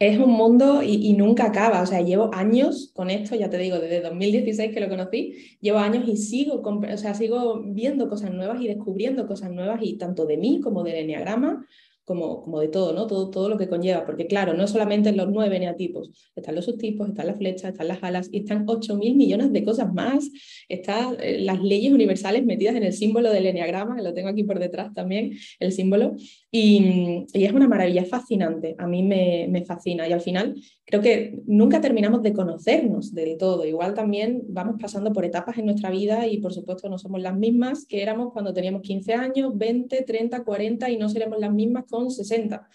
Es 0.00 0.16
un 0.16 0.30
mundo 0.30 0.80
y, 0.82 1.12
nunca 1.14 1.46
acaba. 1.46 1.82
O 1.82 1.86
sea, 1.86 2.00
llevo 2.00 2.30
años 2.32 2.92
con 2.94 3.10
esto, 3.10 3.34
ya 3.34 3.50
te 3.50 3.58
digo, 3.58 3.78
desde 3.80 4.00
2016 4.00 4.72
que 4.72 4.80
lo 4.80 4.88
conocí, 4.88 5.56
llevo 5.60 5.78
años 5.78 6.08
y 6.08 6.16
sigo, 6.16 6.62
o 6.62 6.96
sea, 6.96 7.14
sigo 7.14 7.60
viendo 7.64 8.08
cosas 8.08 8.32
nuevas 8.32 8.60
y 8.60 8.68
descubriendo 8.68 9.26
cosas 9.26 9.50
nuevas, 9.50 9.80
y 9.82 9.98
tanto 9.98 10.24
de 10.24 10.36
mí 10.36 10.60
como 10.60 10.84
del 10.84 10.96
enneagrama, 10.96 11.66
como, 12.08 12.40
como 12.40 12.58
de 12.60 12.68
todo, 12.68 12.94
¿no? 12.94 13.06
Todo, 13.06 13.28
todo 13.28 13.50
lo 13.50 13.58
que 13.58 13.68
conlleva, 13.68 14.06
porque 14.06 14.26
claro, 14.26 14.54
no 14.54 14.66
solamente 14.66 15.12
los 15.12 15.28
nueve 15.28 15.60
neatipos, 15.60 16.10
están 16.34 16.54
los 16.54 16.64
subtipos, 16.64 17.10
están 17.10 17.26
las 17.26 17.36
flechas, 17.36 17.72
están 17.72 17.86
las 17.86 18.02
alas, 18.02 18.30
y 18.32 18.38
están 18.38 18.66
8.000 18.66 19.14
millones 19.14 19.52
de 19.52 19.62
cosas 19.62 19.92
más, 19.92 20.30
están 20.70 21.16
eh, 21.20 21.38
las 21.40 21.62
leyes 21.62 21.92
universales 21.92 22.46
metidas 22.46 22.74
en 22.76 22.82
el 22.82 22.94
símbolo 22.94 23.30
del 23.30 23.44
eneagrama, 23.44 23.96
que 23.96 24.02
lo 24.02 24.14
tengo 24.14 24.30
aquí 24.30 24.42
por 24.42 24.58
detrás 24.58 24.94
también, 24.94 25.32
el 25.60 25.70
símbolo, 25.70 26.16
y, 26.50 27.26
y 27.34 27.44
es 27.44 27.52
una 27.52 27.68
maravilla, 27.68 28.00
es 28.00 28.08
fascinante, 28.08 28.74
a 28.78 28.86
mí 28.86 29.02
me, 29.02 29.46
me 29.50 29.64
fascina, 29.66 30.08
y 30.08 30.12
al 30.12 30.22
final 30.22 30.54
creo 30.88 31.02
que 31.02 31.42
nunca 31.46 31.82
terminamos 31.82 32.22
de 32.22 32.32
conocernos 32.32 33.12
del 33.12 33.36
todo, 33.36 33.66
igual 33.66 33.92
también 33.92 34.42
vamos 34.48 34.76
pasando 34.80 35.12
por 35.12 35.26
etapas 35.26 35.58
en 35.58 35.66
nuestra 35.66 35.90
vida 35.90 36.26
y 36.26 36.38
por 36.38 36.54
supuesto 36.54 36.88
no 36.88 36.96
somos 36.96 37.20
las 37.20 37.36
mismas 37.36 37.84
que 37.84 38.02
éramos 38.02 38.32
cuando 38.32 38.54
teníamos 38.54 38.80
15 38.80 39.12
años, 39.12 39.52
20, 39.54 40.02
30, 40.02 40.44
40 40.44 40.90
y 40.90 40.96
no 40.96 41.10
seremos 41.10 41.38
las 41.38 41.52
mismas 41.52 41.84
con 41.90 41.97
60. 42.10 42.68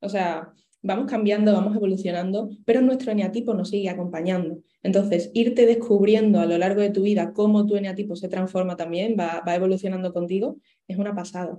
O 0.00 0.08
sea, 0.08 0.52
vamos 0.82 1.10
cambiando, 1.10 1.52
vamos 1.52 1.76
evolucionando, 1.76 2.50
pero 2.64 2.80
nuestro 2.80 3.12
eneatipo 3.12 3.54
nos 3.54 3.70
sigue 3.70 3.88
acompañando. 3.88 4.58
Entonces, 4.82 5.30
irte 5.34 5.66
descubriendo 5.66 6.40
a 6.40 6.46
lo 6.46 6.56
largo 6.58 6.80
de 6.80 6.90
tu 6.90 7.02
vida 7.02 7.32
cómo 7.32 7.66
tu 7.66 7.76
eneatipo 7.76 8.16
se 8.16 8.28
transforma 8.28 8.76
también, 8.76 9.16
va, 9.18 9.42
evolucionando 9.54 10.12
contigo, 10.12 10.56
es 10.88 10.98
una 10.98 11.14
pasada. 11.14 11.58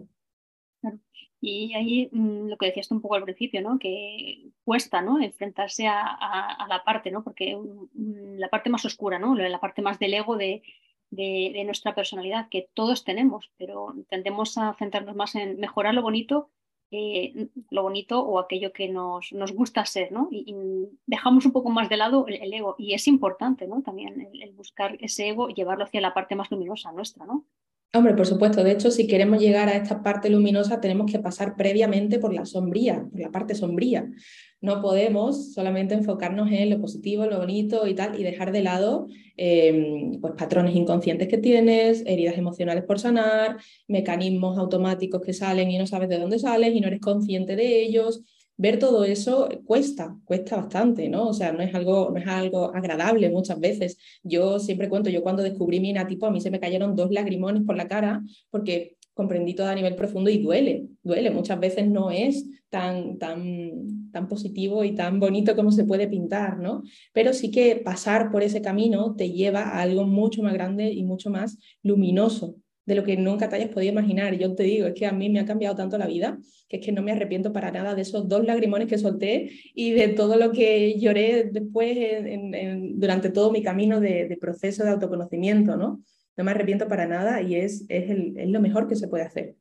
Y 1.44 1.74
ahí 1.74 2.10
mm, 2.12 2.50
lo 2.50 2.58
que 2.58 2.68
decías 2.68 2.92
un 2.92 3.02
poco 3.02 3.16
al 3.16 3.24
principio, 3.24 3.62
¿no? 3.62 3.80
que 3.80 4.52
cuesta 4.64 5.02
¿no? 5.02 5.20
enfrentarse 5.20 5.88
a, 5.88 6.68
la 6.70 6.84
parte, 6.84 7.10
¿no? 7.10 7.24
porque 7.24 7.56
mm, 7.56 8.38
la 8.38 8.50
parte 8.50 8.70
más 8.70 8.86
oscura, 8.86 9.18
¿no? 9.18 9.34
la 9.36 9.60
parte 9.60 9.82
más 9.82 9.98
del 9.98 10.14
ego 10.14 10.38
de, 10.38 10.62
de, 11.10 11.64
nuestra 11.66 11.94
personalidad, 11.96 12.48
que 12.50 12.70
todos 12.74 13.04
tenemos, 13.04 13.52
pero 13.58 13.94
tendemos 14.10 14.58
a 14.58 14.76
centrarnos 14.78 15.16
más 15.16 15.36
en 15.36 15.60
mejorar 15.60 15.94
lo 15.94 16.02
bonito 16.02 16.52
eh, 16.92 17.48
lo 17.70 17.84
bonito 17.84 18.20
o 18.20 18.38
aquello 18.38 18.74
que 18.74 18.90
nos, 18.90 19.32
nos 19.32 19.54
gusta 19.54 19.86
ser, 19.86 20.12
¿no? 20.12 20.28
Y, 20.30 20.54
dejamos 21.06 21.46
un 21.46 21.54
poco 21.54 21.70
más 21.70 21.88
de 21.90 21.98
lado 21.98 22.26
el, 22.28 22.54
ego. 22.54 22.76
Y 22.78 22.94
es 22.94 23.08
importante, 23.08 23.66
¿no? 23.68 23.82
También 23.82 24.30
el, 24.34 24.52
buscar 24.52 24.98
ese 25.00 25.30
ego 25.30 25.50
y 25.50 25.54
llevarlo 25.54 25.86
hacia 25.86 26.02
la 26.02 26.14
parte 26.14 26.36
más 26.36 26.52
luminosa 26.52 26.92
nuestra, 26.92 27.26
¿no? 27.26 27.46
Hombre, 27.94 28.14
por 28.14 28.26
supuesto. 28.26 28.64
De 28.64 28.72
hecho, 28.72 28.90
si 28.90 29.06
queremos 29.06 29.42
llegar 29.42 29.68
a 29.68 29.76
esta 29.76 30.02
parte 30.02 30.30
luminosa, 30.30 30.80
tenemos 30.80 31.12
que 31.12 31.20
pasar 31.20 31.58
previamente 31.58 32.20
por 32.20 32.34
la 32.34 32.46
sombría, 32.46 33.06
por 33.12 33.20
la 33.20 33.32
parte 33.32 33.54
sombría. 33.54 34.10
No 34.62 34.82
podemos 34.82 35.54
solamente 35.54 35.94
enfocarnos 35.94 36.50
en 36.54 36.70
lo 36.70 36.80
positivo, 36.80 37.26
lo 37.26 37.40
bonito 37.40 37.86
y 37.88 37.94
tal, 37.94 38.18
y 38.18 38.24
dejar 38.24 38.54
de 38.54 38.62
lado 38.62 39.08
em, 39.36 40.22
pues, 40.22 40.36
patrones 40.38 40.74
inconscientes 40.74 41.28
que 41.28 41.38
tienes, 41.38 42.04
heridas 42.06 42.38
emocionales 42.38 42.86
por 42.86 42.98
sanar, 42.98 43.58
mecanismos 43.90 44.58
automáticos 44.58 45.22
que 45.22 45.34
salen 45.34 45.70
y 45.70 45.78
no 45.78 45.86
sabes 45.86 46.08
de 46.08 46.18
dónde 46.18 46.40
salen 46.40 46.74
y 46.78 46.80
no 46.80 46.88
eres 46.88 47.02
consciente 47.02 47.58
de 47.58 47.82
ellos. 47.82 48.24
Ver 48.62 48.78
todo 48.78 49.06
eso 49.06 49.50
cuesta, 49.66 50.16
cuesta 50.24 50.56
bastante, 50.56 51.10
¿no? 51.10 51.30
O 51.30 51.34
sea, 51.34 51.52
no 51.52 51.64
es 51.64 51.74
algo, 51.74 52.12
no 52.12 52.20
es 52.20 52.28
algo 52.28 52.72
agradable 52.76 53.28
muchas 53.32 53.60
veces. 53.60 53.98
Yo 54.22 54.60
siempre 54.60 54.88
cuento, 54.88 55.10
yo 55.10 55.24
cuando 55.24 55.42
descubrí 55.42 55.80
mi 55.80 55.90
inatipo, 55.90 56.28
a 56.28 56.32
mí 56.32 56.40
se 56.40 56.52
me 56.52 56.60
cayeron 56.60 56.96
dos 56.96 57.10
lagrimones 57.10 57.64
por 57.64 57.76
la 57.76 57.88
cara 57.88 58.22
porque 58.52 58.98
comprendí 59.16 59.56
todo 59.56 59.66
a 59.66 59.74
nivel 59.74 59.96
profundo 59.96 60.30
y 60.30 60.38
duele, 60.38 60.86
duele. 61.02 61.32
Muchas 61.32 61.60
veces 61.60 61.90
no 61.90 62.12
es 62.12 62.46
tan, 62.70 63.18
tan, 63.18 64.12
tan 64.12 64.28
positivo 64.28 64.84
y 64.84 64.94
tan 64.94 65.20
bonito 65.20 65.56
como 65.56 65.72
se 65.72 65.86
puede 65.86 66.08
pintar, 66.08 66.60
¿no? 66.60 66.84
Pero 67.14 67.34
sí 67.34 67.50
que 67.50 67.78
pasar 67.78 68.32
por 68.32 68.44
ese 68.44 68.62
camino 68.62 69.16
te 69.16 69.32
lleva 69.32 69.62
a 69.62 69.82
algo 69.82 70.06
mucho 70.06 70.44
más 70.44 70.54
grande 70.54 70.92
y 70.92 71.04
mucho 71.04 71.32
más 71.32 71.58
luminoso 71.82 72.58
de 72.92 72.96
lo 72.96 73.06
que 73.06 73.16
nunca 73.16 73.48
te 73.48 73.56
hayas 73.56 73.70
podido 73.70 73.94
imaginar. 73.94 74.36
Yo 74.36 74.54
te 74.54 74.64
digo, 74.64 74.86
es 74.86 74.94
que 74.94 75.06
a 75.06 75.14
mí 75.14 75.30
me 75.30 75.40
ha 75.40 75.46
cambiado 75.46 75.78
tanto 75.78 75.98
la 75.98 76.08
vida, 76.08 76.38
que 76.68 76.76
es 76.76 76.86
que 76.86 76.92
no 76.92 77.02
me 77.02 77.14
arrepiento 77.14 77.54
para 77.54 77.72
nada 77.72 77.96
de 77.96 78.02
esos 78.02 78.28
dos 78.28 78.44
lagrimones 78.44 78.90
que 78.90 78.98
solté 78.98 79.50
y 79.74 79.92
de 79.92 80.10
todo 80.10 80.36
lo 80.36 80.52
que 80.52 81.00
lloré 81.00 81.46
después 81.46 81.98
durante 82.96 83.30
todo 83.30 83.50
mi 83.50 83.64
camino 83.64 84.02
de, 84.02 84.38
proceso 84.42 84.84
de 84.84 84.90
autoconocimiento, 84.90 85.78
¿no? 85.78 86.04
No 86.36 86.44
me 86.44 86.52
arrepiento 86.52 86.90
para 86.90 87.08
nada 87.08 87.42
y 87.42 87.56
es, 87.56 87.86
es, 87.88 88.10
lo 88.50 88.60
mejor 88.60 88.90
que 88.90 88.98
se 88.98 89.08
puede 89.08 89.24
hacer. 89.24 89.56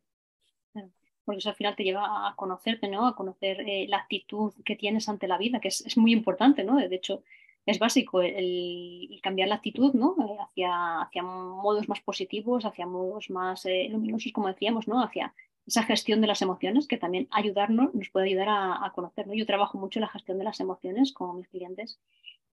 Porque 1.24 1.38
eso 1.38 1.50
al 1.50 1.54
final 1.54 1.76
te 1.76 1.84
lleva 1.84 2.28
a 2.28 2.34
conocerte, 2.34 2.88
¿no? 2.88 3.06
A 3.06 3.14
conocer 3.14 3.60
eh, 3.60 3.86
la 3.88 3.98
actitud 3.98 4.52
que 4.64 4.74
tienes 4.74 5.08
ante 5.08 5.28
la 5.28 5.38
vida, 5.38 5.60
que 5.60 5.68
es, 5.68 5.86
es 5.86 5.96
muy 5.96 6.12
importante, 6.12 6.64
¿no? 6.64 6.78
De 6.78 6.96
hecho, 6.96 7.22
es 7.66 7.78
básico 7.78 8.22
el, 8.22 9.20
cambiar 9.22 9.48
la 9.48 9.56
actitud 9.56 9.92
¿no? 9.94 10.16
Eh, 10.18 10.36
hacia, 10.40 11.02
hacia 11.02 11.22
modos 11.22 11.88
más 11.88 12.00
positivos, 12.00 12.64
hacia 12.64 12.86
modos 12.86 13.30
más 13.30 13.64
eh, 13.66 13.88
luminosos, 13.90 14.32
como 14.32 14.48
decíamos, 14.48 14.88
¿no? 14.88 15.02
hacia 15.02 15.34
esa 15.66 15.82
gestión 15.84 16.20
de 16.20 16.26
las 16.26 16.42
emociones 16.42 16.88
que 16.88 16.96
también 16.96 17.28
ayudarnos, 17.30 17.94
nos 17.94 18.08
puede 18.10 18.26
ayudar 18.28 18.48
a, 18.48 18.92
conocer. 18.94 19.26
Yo 19.32 19.46
trabajo 19.46 19.78
mucho 19.78 20.00
la 20.00 20.08
gestión 20.08 20.38
de 20.38 20.44
las 20.44 20.58
emociones 20.58 21.12
con 21.12 21.36
mis 21.36 21.48
clientes 21.48 22.00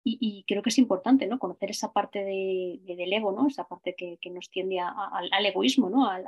y, 0.09 0.45
creo 0.47 0.63
que 0.63 0.69
es 0.69 0.79
importante 0.79 1.27
¿no? 1.27 1.41
conocer 1.41 1.71
esa 1.71 1.93
parte 1.93 2.21
de, 2.21 2.81
del 2.85 3.13
ego, 3.13 3.33
¿no? 3.33 3.49
esa 3.49 3.67
parte 3.67 3.97
que, 3.97 4.19
nos 4.31 4.51
tiende 4.51 4.79
al, 4.79 5.47
egoísmo, 5.47 5.91
¿no? 5.91 6.09
Al, 6.09 6.25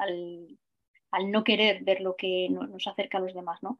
al, 1.10 1.30
no 1.30 1.44
querer 1.44 1.84
ver 1.84 2.00
lo 2.00 2.16
que 2.16 2.48
nos 2.50 2.86
acerca 2.88 3.18
a 3.18 3.20
los 3.20 3.34
demás. 3.34 3.62
¿no? 3.62 3.78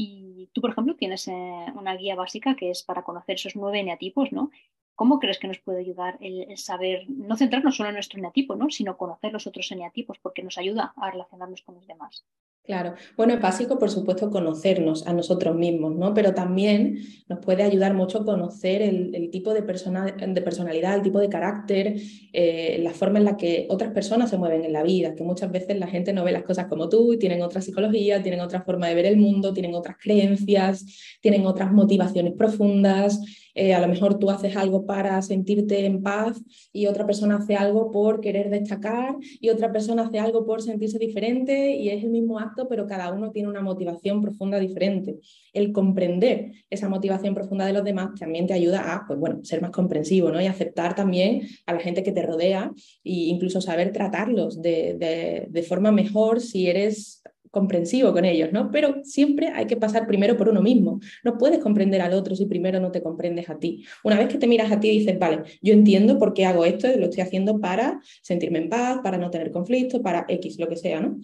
Y 0.00 0.48
tú, 0.52 0.60
por 0.60 0.70
ejemplo, 0.70 0.94
tienes 0.94 1.26
eh, 1.26 1.66
una 1.74 1.96
guía 1.96 2.14
básica 2.14 2.54
que 2.54 2.70
es 2.70 2.84
para 2.84 3.02
conocer 3.02 3.34
esos 3.34 3.56
nueve 3.56 3.80
eneatipos, 3.80 4.30
¿no? 4.30 4.52
¿Cómo 4.94 5.18
crees 5.18 5.40
que 5.40 5.48
nos 5.48 5.58
puede 5.58 5.80
ayudar 5.80 6.16
el, 6.20 6.56
saber, 6.56 7.06
no 7.08 7.36
centrarnos 7.36 7.74
solo 7.76 7.88
en 7.88 7.96
nuestro 7.96 8.20
eneatipo, 8.20 8.54
¿no? 8.54 8.70
sino 8.70 8.96
conocer 8.96 9.32
los 9.32 9.48
otros 9.48 9.72
eneatipos, 9.72 10.20
porque 10.20 10.44
nos 10.44 10.56
ayuda 10.56 10.92
a 10.96 11.10
relacionarnos 11.10 11.62
con 11.62 11.74
los 11.74 11.86
demás? 11.88 12.24
Claro, 12.64 12.92
bueno, 13.16 13.32
es 13.32 13.40
básico, 13.40 13.78
por 13.78 13.88
supuesto, 13.88 14.28
conocernos 14.28 15.06
a 15.06 15.14
nosotros 15.14 15.56
mismos, 15.56 15.96
¿no? 15.96 16.12
Pero 16.12 16.34
también 16.34 16.98
nos 17.26 17.38
puede 17.38 17.62
ayudar 17.62 17.94
mucho 17.94 18.26
conocer 18.26 18.82
el, 18.82 19.30
tipo 19.30 19.54
de, 19.54 19.62
persona, 19.62 20.04
de, 20.04 20.42
personalidad, 20.42 20.94
el 20.94 21.00
tipo 21.00 21.18
de 21.18 21.30
carácter, 21.30 21.94
eh, 22.34 22.78
la 22.82 22.90
forma 22.90 23.20
en 23.20 23.24
la 23.24 23.38
que 23.38 23.66
otras 23.70 23.90
personas 23.94 24.28
se 24.28 24.36
mueven 24.36 24.66
en 24.66 24.74
la 24.74 24.82
vida, 24.82 25.14
que 25.14 25.24
muchas 25.24 25.50
veces 25.50 25.78
la 25.78 25.86
gente 25.86 26.12
no 26.12 26.24
ve 26.24 26.32
las 26.32 26.42
cosas 26.42 26.66
como 26.66 26.90
tú, 26.90 27.16
tienen 27.18 27.40
otra 27.40 27.62
psicología, 27.62 28.22
tienen 28.22 28.40
otra 28.40 28.60
forma 28.60 28.86
de 28.88 28.94
ver 28.96 29.06
el 29.06 29.16
mundo, 29.16 29.54
tienen 29.54 29.74
otras 29.74 29.96
creencias, 29.98 30.84
tienen 31.22 31.46
otras 31.46 31.72
motivaciones 31.72 32.34
profundas. 32.34 33.18
Eh, 33.58 33.74
a 33.74 33.80
lo 33.80 33.88
mejor 33.88 34.20
tú 34.20 34.30
haces 34.30 34.54
algo 34.54 34.86
para 34.86 35.20
sentirte 35.20 35.84
en 35.84 36.00
paz 36.00 36.40
y 36.72 36.86
otra 36.86 37.04
persona 37.04 37.38
hace 37.38 37.56
algo 37.56 37.90
por 37.90 38.20
querer 38.20 38.50
destacar 38.50 39.16
y 39.40 39.48
otra 39.48 39.72
persona 39.72 40.04
hace 40.04 40.20
algo 40.20 40.46
por 40.46 40.62
sentirse 40.62 40.96
diferente 40.96 41.74
y 41.74 41.88
es 41.88 42.04
el 42.04 42.10
mismo 42.10 42.38
acto, 42.38 42.68
pero 42.68 42.86
cada 42.86 43.12
uno 43.12 43.32
tiene 43.32 43.48
una 43.48 43.60
motivación 43.60 44.22
profunda 44.22 44.60
diferente. 44.60 45.16
El 45.52 45.72
comprender 45.72 46.52
esa 46.70 46.88
motivación 46.88 47.34
profunda 47.34 47.66
de 47.66 47.72
los 47.72 47.82
demás 47.82 48.10
también 48.16 48.46
te 48.46 48.54
ayuda 48.54 48.94
a 48.94 49.04
pues, 49.08 49.18
bueno, 49.18 49.40
ser 49.42 49.60
más 49.60 49.72
comprensivo 49.72 50.30
¿no? 50.30 50.40
y 50.40 50.46
aceptar 50.46 50.94
también 50.94 51.42
a 51.66 51.72
la 51.72 51.80
gente 51.80 52.04
que 52.04 52.12
te 52.12 52.22
rodea 52.22 52.70
e 53.02 53.12
incluso 53.12 53.60
saber 53.60 53.90
tratarlos 53.90 54.62
de, 54.62 55.48
de 55.50 55.62
forma 55.64 55.90
mejor 55.90 56.40
si 56.40 56.68
eres 56.68 57.24
comprensivo 57.50 58.12
con 58.12 58.24
ellos, 58.24 58.52
¿no? 58.52 58.70
Pero 58.70 59.02
siempre 59.04 59.48
hay 59.48 59.66
que 59.66 59.76
pasar 59.76 60.06
primero 60.06 60.36
por 60.36 60.48
uno 60.48 60.62
mismo. 60.62 61.00
No 61.24 61.38
puedes 61.38 61.58
comprender 61.58 62.00
al 62.00 62.12
otro 62.12 62.36
si 62.36 62.46
primero 62.46 62.80
no 62.80 62.90
te 62.90 63.02
comprendes 63.02 63.48
a 63.50 63.58
ti. 63.58 63.84
Una 64.04 64.18
vez 64.18 64.28
que 64.28 64.38
te 64.38 64.46
miras 64.46 64.70
a 64.72 64.80
ti 64.80 64.88
y 64.88 64.98
dices, 65.00 65.18
vale, 65.18 65.42
yo 65.62 65.72
entiendo 65.72 66.18
por 66.18 66.34
qué 66.34 66.46
hago 66.46 66.64
esto, 66.64 66.88
lo 66.96 67.04
estoy 67.06 67.22
haciendo 67.22 67.60
para 67.60 68.00
sentirme 68.22 68.58
en 68.58 68.68
paz, 68.68 69.00
para 69.02 69.18
no 69.18 69.30
tener 69.30 69.50
conflictos, 69.50 70.00
para 70.00 70.24
X, 70.28 70.58
lo 70.58 70.68
que 70.68 70.76
sea, 70.76 71.00
¿no? 71.00 71.18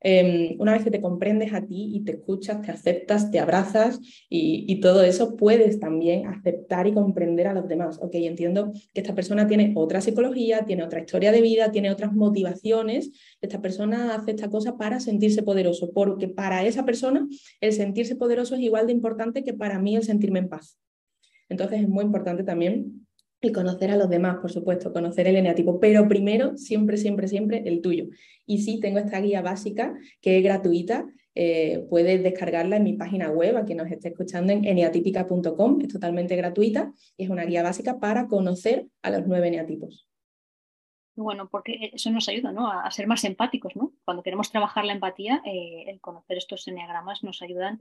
Em, 0.00 0.54
una 0.60 0.72
vez 0.74 0.84
que 0.84 0.92
te 0.92 1.00
comprendes 1.00 1.52
a 1.52 1.60
ti 1.60 1.90
y 1.94 2.04
te 2.04 2.12
escuchas, 2.12 2.62
te 2.62 2.70
aceptas, 2.70 3.30
te 3.30 3.40
abrazas 3.40 4.00
y, 4.28 4.80
todo 4.80 5.02
eso, 5.02 5.36
puedes 5.36 5.80
también 5.80 6.26
aceptar 6.26 6.86
y 6.86 6.94
comprender 6.94 7.48
a 7.48 7.52
los 7.52 7.66
demás. 7.66 7.98
Ok, 8.00 8.14
entiendo 8.14 8.72
que 8.94 9.00
esta 9.00 9.14
persona 9.14 9.48
tiene 9.48 9.72
otra 9.74 10.00
psicología, 10.00 10.64
tiene 10.64 10.84
otra 10.84 11.00
historia 11.00 11.32
de 11.32 11.42
vida, 11.42 11.72
tiene 11.72 11.90
otras 11.90 12.12
motivaciones. 12.12 13.10
Esta 13.40 13.60
persona 13.60 14.14
hace 14.14 14.32
esta 14.32 14.48
cosa 14.48 14.76
para 14.76 15.00
sentirse 15.00 15.42
poderoso, 15.42 15.90
porque 15.92 16.28
para 16.28 16.64
esa 16.64 16.84
persona 16.84 17.26
el 17.60 17.72
sentirse 17.72 18.14
poderoso 18.14 18.54
es 18.54 18.60
igual 18.60 18.86
de 18.86 18.92
importante 18.92 19.42
que 19.42 19.54
para 19.54 19.80
mí 19.80 19.96
el 19.96 20.04
sentirme 20.04 20.38
en 20.38 20.48
paz. 20.48 20.78
Entonces 21.48 21.82
es 21.82 21.88
muy 21.88 22.04
importante 22.04 22.44
también 22.44 23.07
y 23.40 23.52
conocer 23.52 23.90
a 23.90 23.96
los 23.96 24.08
demás, 24.08 24.38
por 24.38 24.50
supuesto, 24.50 24.92
conocer 24.92 25.28
el 25.28 25.36
eneatipo, 25.36 25.78
pero 25.78 26.08
primero, 26.08 26.56
siempre, 26.56 26.96
siempre, 26.96 27.28
siempre 27.28 27.62
el 27.66 27.80
tuyo. 27.80 28.06
Y 28.46 28.62
sí, 28.62 28.80
tengo 28.80 28.98
esta 28.98 29.20
guía 29.20 29.42
básica 29.42 29.94
que 30.20 30.38
es 30.38 30.44
gratuita, 30.44 31.06
eh, 31.34 31.86
puedes 31.88 32.22
descargarla 32.22 32.76
en 32.76 32.84
mi 32.84 32.94
página 32.94 33.30
web, 33.30 33.56
a 33.56 33.64
quien 33.64 33.78
nos 33.78 33.90
esté 33.90 34.08
escuchando 34.08 34.52
en 34.52 34.64
eneatípica.com, 34.64 35.80
es 35.80 35.88
totalmente 35.88 36.34
gratuita 36.34 36.92
y 37.16 37.24
es 37.24 37.30
una 37.30 37.44
guía 37.44 37.62
básica 37.62 38.00
para 38.00 38.26
conocer 38.26 38.88
a 39.02 39.10
los 39.10 39.26
nueve 39.26 39.48
eneatipos. 39.48 40.08
Bueno, 41.14 41.48
porque 41.48 41.90
eso 41.92 42.10
nos 42.10 42.28
ayuda 42.28 42.52
¿no? 42.52 42.70
a, 42.70 42.88
ser 42.92 43.08
más 43.08 43.24
empáticos. 43.24 43.74
¿no? 43.74 43.92
Cuando 44.04 44.22
queremos 44.22 44.50
trabajar 44.50 44.84
la 44.84 44.92
empatía, 44.92 45.42
eh, 45.44 45.84
el 45.88 46.00
conocer 46.00 46.38
estos 46.38 46.66
eneagramas 46.68 47.24
nos 47.24 47.42
ayudan 47.42 47.80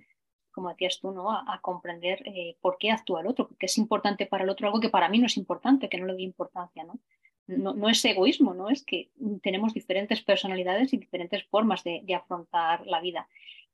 como 0.57 0.69
decías 0.69 0.99
tú, 0.99 1.11
¿no? 1.11 1.29
a, 1.29 1.59
comprender 1.61 2.23
eh, 2.25 2.57
por 2.61 2.79
qué 2.79 2.89
actúa 2.89 3.21
el 3.21 3.27
otro, 3.27 3.47
porque 3.47 3.67
es 3.67 3.77
importante 3.77 4.25
para 4.25 4.43
el 4.43 4.49
otro 4.49 4.65
algo 4.65 4.79
que 4.79 4.89
para 4.89 5.07
mí 5.07 5.19
no 5.19 5.27
es 5.27 5.37
importante, 5.37 5.87
que 5.87 5.99
no 5.99 6.07
le 6.07 6.13
doy 6.13 6.23
importancia. 6.23 6.83
¿no? 6.83 6.97
No, 7.45 7.89
es 7.89 8.03
egoísmo, 8.03 8.55
¿no? 8.55 8.69
es 8.69 8.83
que 8.83 9.11
tenemos 9.43 9.75
diferentes 9.75 10.23
personalidades 10.23 10.93
y 10.93 10.97
diferentes 10.97 11.43
formas 11.43 11.83
de, 11.83 12.03
afrontar 12.15 12.87
la 12.87 12.99
vida. 13.01 13.27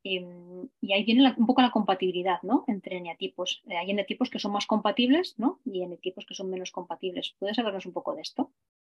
Em, 0.03 0.67
y 0.81 0.91
ahí 0.91 1.05
viene 1.05 1.33
un 1.37 1.45
poco 1.45 1.61
la 1.61 1.71
compatibilidad 1.71 2.41
¿no? 2.41 2.65
entre 2.67 2.97
eneatipos. 2.97 3.63
Eh, 3.69 3.77
hay 3.77 3.91
eneatipos 3.91 4.29
que 4.29 4.39
son 4.39 4.51
más 4.51 4.65
compatibles 4.65 5.39
¿no? 5.39 5.61
y 5.63 5.83
eneatipos 5.83 6.25
que 6.25 6.35
son 6.35 6.49
menos 6.49 6.71
compatibles. 6.71 7.33
¿Puedes 7.39 7.57
hablarnos 7.59 7.85
un 7.85 7.93
poco 7.93 8.13
de 8.13 8.23
esto? 8.23 8.51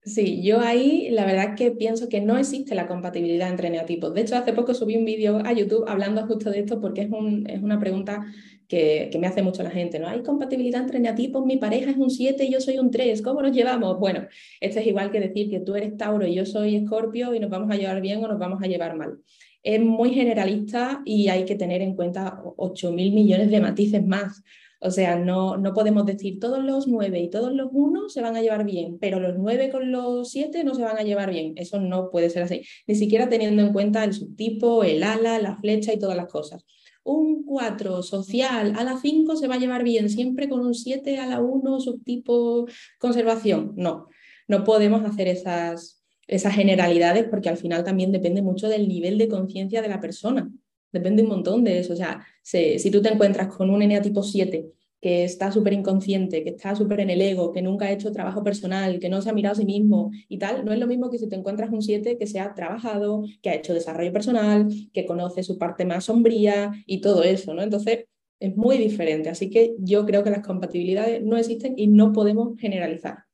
Sí, 0.05 0.43
yo 0.43 0.59
ahí 0.59 1.09
la 1.09 1.25
verdad 1.25 1.55
que 1.55 1.71
pienso 1.71 2.09
que 2.09 2.21
no 2.21 2.37
existe 2.37 2.75
la 2.75 2.85
compatibilidad 2.87 3.49
entre 3.49 3.71
neotipos. 3.71 4.13
De 4.13 4.21
hecho, 4.21 4.35
hace 4.35 4.53
poco 4.53 4.75
subí 4.75 4.95
un 4.95 5.03
vídeo 5.03 5.39
a 5.43 5.51
YouTube 5.51 5.83
hablando 5.87 6.27
justo 6.27 6.51
de 6.51 6.59
esto 6.59 6.79
porque 6.79 7.01
es, 7.01 7.09
un, 7.09 7.49
es 7.49 7.63
una 7.63 7.79
pregunta 7.79 8.23
que, 8.67 9.09
que, 9.11 9.17
me 9.17 9.25
hace 9.25 9.41
mucho 9.41 9.63
la 9.63 9.71
gente, 9.71 9.97
¿no? 9.97 10.07
¿Hay 10.07 10.21
compatibilidad 10.21 10.81
entre 10.81 10.99
neotipos? 10.99 11.43
Mi 11.43 11.57
pareja 11.57 11.89
es 11.89 11.97
un 11.97 12.11
7 12.11 12.45
y 12.45 12.51
yo 12.51 12.61
soy 12.61 12.77
un 12.77 12.91
3, 12.91 13.23
¿cómo 13.23 13.41
nos 13.41 13.51
llevamos? 13.51 13.97
Bueno, 13.99 14.27
esto 14.61 14.79
es 14.79 14.85
igual 14.85 15.11
que 15.11 15.19
decir 15.19 15.49
que 15.49 15.59
tú 15.59 15.75
eres 15.75 15.97
Tauro 15.97 16.27
y 16.27 16.35
yo 16.35 16.45
soy 16.45 16.75
Escorpio 16.75 17.33
y 17.33 17.39
nos 17.39 17.49
vamos 17.49 17.71
a 17.71 17.75
llevar 17.75 17.99
bien 17.99 18.23
o 18.23 18.27
nos 18.27 18.37
vamos 18.37 18.61
a 18.61 18.67
llevar 18.67 18.95
mal. 18.95 19.17
Es 19.63 19.81
muy 19.81 20.13
generalista 20.13 21.01
y 21.03 21.29
hay 21.29 21.45
que 21.45 21.55
tener 21.55 21.81
en 21.81 21.95
cuenta 21.95 22.43
8 22.57 22.91
mil 22.91 23.11
millones 23.11 23.49
de 23.49 23.59
matices 23.59 24.05
más. 24.05 24.43
O 24.81 24.91
sea, 24.91 25.15
no, 25.17 25.57
no 25.57 25.73
podemos 25.73 26.05
decir 26.05 26.39
todos 26.39 26.63
los 26.63 26.87
nueve 26.87 27.19
y 27.19 27.29
todos 27.29 27.53
los 27.53 27.69
uno 27.71 28.09
se 28.09 28.21
van 28.21 28.35
a 28.35 28.41
llevar 28.41 28.65
bien, 28.65 28.97
pero 28.99 29.19
los 29.19 29.35
nueve 29.37 29.69
con 29.69 29.91
los 29.91 30.29
siete 30.29 30.63
no 30.63 30.75
se 30.75 30.83
van 30.83 30.97
a 30.97 31.03
llevar 31.03 31.31
bien. 31.31 31.53
Eso 31.55 31.79
no 31.79 32.09
puede 32.11 32.29
ser 32.29 32.43
así, 32.43 32.61
ni 32.87 32.95
siquiera 32.95 33.29
teniendo 33.29 33.61
en 33.61 33.73
cuenta 33.73 34.03
el 34.03 34.13
subtipo, 34.13 34.83
el 34.83 35.03
ala, 35.03 35.39
la 35.39 35.57
flecha 35.57 35.93
y 35.93 35.99
todas 35.99 36.17
las 36.17 36.27
cosas. 36.27 36.65
Un 37.03 37.43
4 37.45 38.01
social 38.01 38.73
a 38.75 38.83
la 38.83 38.97
5 38.97 39.35
se 39.35 39.47
va 39.47 39.55
a 39.55 39.59
llevar 39.59 39.83
bien, 39.83 40.09
siempre 40.09 40.49
con 40.49 40.61
un 40.61 40.73
7 40.73 41.19
a 41.19 41.27
la 41.27 41.39
1 41.39 41.79
subtipo 41.79 42.67
conservación. 42.99 43.73
No, 43.75 44.07
no 44.47 44.63
podemos 44.63 45.03
hacer 45.03 45.27
esas, 45.27 46.03
esas 46.27 46.55
generalidades 46.55 47.25
porque 47.29 47.49
al 47.49 47.57
final 47.57 47.83
también 47.83 48.11
depende 48.11 48.41
mucho 48.41 48.67
del 48.69 48.87
nivel 48.87 49.17
de 49.17 49.27
conciencia 49.27 49.81
de 49.81 49.89
la 49.89 49.99
persona. 49.99 50.51
Depende 50.95 51.23
un 51.23 51.27
montón 51.27 51.65
de 51.65 51.79
eso. 51.79 51.91
O 51.91 51.95
sea, 51.97 52.25
si, 52.41 52.89
tú 52.89 53.01
te 53.01 53.09
encuentras 53.09 53.53
con 53.53 53.69
un 53.69 53.81
eneatipo 53.81 54.23
7 54.23 54.71
que 55.01 55.25
está 55.25 55.51
súper 55.51 55.73
inconsciente, 55.73 56.41
que 56.41 56.51
está 56.51 56.73
súper 56.73 57.01
en 57.01 57.09
el 57.09 57.21
ego, 57.21 57.51
que 57.51 57.61
nunca 57.61 57.87
ha 57.87 57.91
hecho 57.91 58.13
trabajo 58.13 58.45
personal, 58.45 58.97
que 58.99 59.09
no 59.09 59.21
se 59.21 59.29
ha 59.29 59.33
mirado 59.33 59.51
a 59.51 59.57
sí 59.57 59.65
mismo 59.65 60.09
y 60.29 60.39
tal, 60.39 60.63
no 60.63 60.71
es 60.71 60.79
lo 60.79 60.87
mismo 60.87 61.11
que 61.11 61.17
si 61.17 61.27
te 61.27 61.35
encuentras 61.35 61.69
un 61.69 61.81
7 61.81 62.17
que 62.17 62.27
se 62.27 62.39
ha 62.39 62.53
trabajado, 62.53 63.25
que 63.41 63.49
ha 63.49 63.55
hecho 63.55 63.73
desarrollo 63.73 64.13
personal, 64.13 64.69
que 64.93 65.05
conoce 65.05 65.43
su 65.43 65.57
parte 65.57 65.83
más 65.83 66.05
sombría 66.05 66.71
y 66.85 67.01
todo 67.01 67.23
eso, 67.23 67.53
¿no? 67.53 67.61
Entonces, 67.61 68.05
es 68.39 68.55
muy 68.55 68.77
diferente. 68.77 69.29
Así 69.29 69.49
que 69.49 69.75
yo 69.79 70.05
creo 70.05 70.23
que 70.23 70.29
las 70.29 70.47
compatibilidades 70.47 71.21
no 71.21 71.35
existen 71.35 71.73
y 71.75 71.87
no 71.87 72.13
podemos 72.13 72.57
generalizar. 72.57 73.25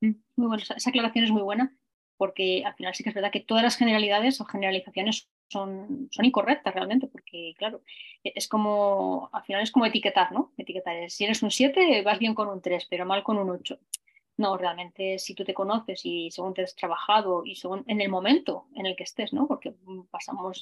Mm, 0.00 0.14
muy 0.34 0.48
bueno, 0.48 0.64
esa 0.76 0.90
aclaración 0.90 1.24
es 1.24 1.30
muy 1.30 1.42
buena 1.42 1.78
porque 2.18 2.64
al 2.66 2.74
final 2.74 2.94
sí 2.94 3.04
que 3.04 3.10
es 3.10 3.14
verdad 3.14 3.30
que 3.32 3.40
todas 3.40 3.62
las 3.62 3.76
generalidades 3.76 4.40
o 4.40 4.44
generalizaciones 4.44 5.30
son, 5.48 6.08
son 6.10 6.24
incorrectas 6.24 6.74
realmente, 6.74 7.06
porque 7.06 7.54
claro, 7.56 7.82
e, 8.24 8.32
es 8.34 8.48
como, 8.48 9.28
al 9.32 9.42
final 9.44 9.62
es 9.62 9.70
como 9.72 9.86
etiquetar, 9.86 10.32
¿no? 10.32 10.52
Etiquetar, 10.56 11.10
si 11.10 11.24
eres 11.24 11.42
un 11.42 11.50
7 11.50 12.02
vas 12.02 12.18
bien 12.18 12.34
con 12.34 12.48
un 12.48 12.60
3, 12.60 12.86
pero 12.88 13.06
mal 13.06 13.22
con 13.22 13.38
un 13.38 13.50
8. 13.50 13.78
No, 14.38 14.56
realmente 14.56 15.18
si 15.18 15.34
tú 15.34 15.44
te 15.44 15.52
conoces 15.52 16.02
y 16.04 16.30
según 16.30 16.54
te 16.54 16.62
has 16.62 16.76
trabajado 16.76 17.44
y 17.44 17.56
según 17.56 17.82
en 17.88 18.00
el 18.00 18.08
momento 18.08 18.66
en 18.76 18.86
el 18.86 18.94
que 18.94 19.02
estés, 19.02 19.32
¿no? 19.32 19.48
Porque 19.48 19.74
pasamos 20.12 20.60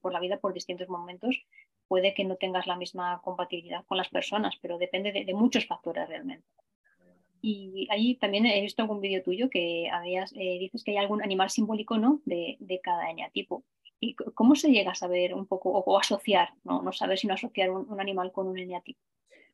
por 0.00 0.12
la 0.14 0.20
vida 0.20 0.38
por 0.38 0.54
distintos 0.54 0.88
momentos, 0.88 1.44
puede 1.88 2.14
que 2.14 2.24
no 2.24 2.36
tengas 2.36 2.66
la 2.66 2.76
misma 2.76 3.20
compatibilidad 3.22 3.84
con 3.86 3.98
las 3.98 4.08
personas, 4.08 4.56
pero 4.62 4.78
depende 4.78 5.12
de, 5.12 5.34
muchos 5.34 5.66
factores 5.66 6.08
realmente. 6.08 6.46
Y 7.40 7.86
ahí 7.90 8.16
también 8.16 8.46
he 8.46 8.60
visto 8.60 8.82
algún 8.82 9.00
vídeo 9.00 9.22
tuyo 9.22 9.48
que 9.48 9.88
habías, 9.90 10.32
eh, 10.32 10.58
dices 10.58 10.82
que 10.82 10.92
hay 10.92 10.96
algún 10.96 11.22
animal 11.22 11.50
simbólico 11.50 11.96
¿no? 11.98 12.20
de, 12.24 12.80
cada 12.82 13.10
eneatipo. 13.10 13.62
¿Y 14.00 14.14
cómo 14.14 14.54
se 14.54 14.70
llega 14.70 14.92
a 14.92 14.94
saber 14.94 15.34
un 15.34 15.46
poco 15.46 15.70
o, 15.70 15.98
asociar, 15.98 16.50
¿no? 16.64 16.92
saber 16.92 17.18
sino 17.18 17.34
asociar 17.34 17.70
un, 17.70 18.00
animal 18.00 18.30
con 18.32 18.46
un 18.46 18.58
eneatipo? 18.58 19.00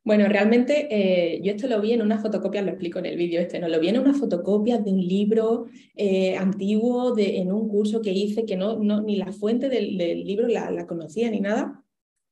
Bueno, 0.04 0.28
realmente 0.28 0.86
eh, 0.90 1.40
yo 1.42 1.52
esto 1.52 1.66
lo 1.66 1.80
vi 1.80 1.94
en 1.94 2.02
una 2.02 2.18
fotocopia, 2.18 2.60
lo 2.60 2.72
explico 2.72 2.98
en 2.98 3.06
el 3.06 3.16
vídeo 3.16 3.40
este, 3.40 3.58
no, 3.58 3.68
lo 3.68 3.80
vi 3.80 3.88
en 3.88 3.98
una 3.98 4.12
fotocopia 4.12 4.76
de 4.76 4.92
un 4.92 5.00
libro 5.00 5.64
eh, 5.94 6.36
antiguo 6.36 7.14
de, 7.14 7.38
en 7.38 7.50
un 7.50 7.68
curso 7.68 8.02
que 8.02 8.12
hice 8.12 8.44
que 8.44 8.54
no, 8.54 8.78
no 8.78 9.00
ni 9.00 9.16
la 9.16 9.32
fuente 9.32 9.70
del, 9.70 9.96
libro 9.96 10.46
la, 10.46 10.70
la, 10.70 10.86
conocía 10.86 11.30
ni 11.30 11.40
nada, 11.40 11.82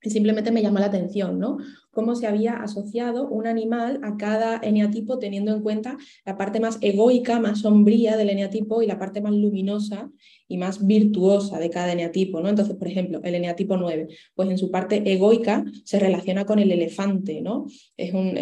y 0.03 0.11
simplemente 0.11 0.51
me 0.51 0.61
llamó 0.61 0.81
la 0.81 0.87
atención, 0.87 1.39
¿no? 1.39 1.59
Cómo 1.93 2.17
se 2.17 2.27
había 2.27 2.55
asociado 2.55 3.29
un 3.29 3.47
animal 3.47 4.01
a 4.03 4.17
cada 4.17 4.59
eneatipo 4.63 5.19
teniendo 5.19 5.55
en 5.55 5.63
cuenta 5.63 5.97
la 6.25 6.37
parte 6.37 6.59
más 6.59 6.79
egoica, 6.81 7.39
más 7.39 7.61
sombría 7.61 8.17
del 8.17 8.31
eneatipo 8.31 8.83
y 8.83 8.87
la 8.87 8.99
parte 8.99 9.21
más 9.21 9.33
luminosa 9.33 10.11
y 10.49 10.59
más 10.59 10.87
virtuosa 10.87 11.59
de 11.59 11.71
cada 11.71 11.93
eneatipo. 11.93 12.41
¿no? 12.41 12.49
Entonces, 12.49 12.77
por 12.77 12.89
ejemplo, 12.89 13.21
el 13.25 13.35
eneatipo 13.35 13.77
9, 13.77 14.09
pues 14.35 14.51
en 14.51 14.59
su 14.59 14.71
parte 14.71 15.03
egoica 15.11 15.65
se 15.85 15.99
relaciona 15.99 16.45
con 16.45 16.59
el 16.59 16.71
elefante, 16.71 17.41
¿no? 17.41 17.67
Es 17.97 18.13
un, 18.13 18.33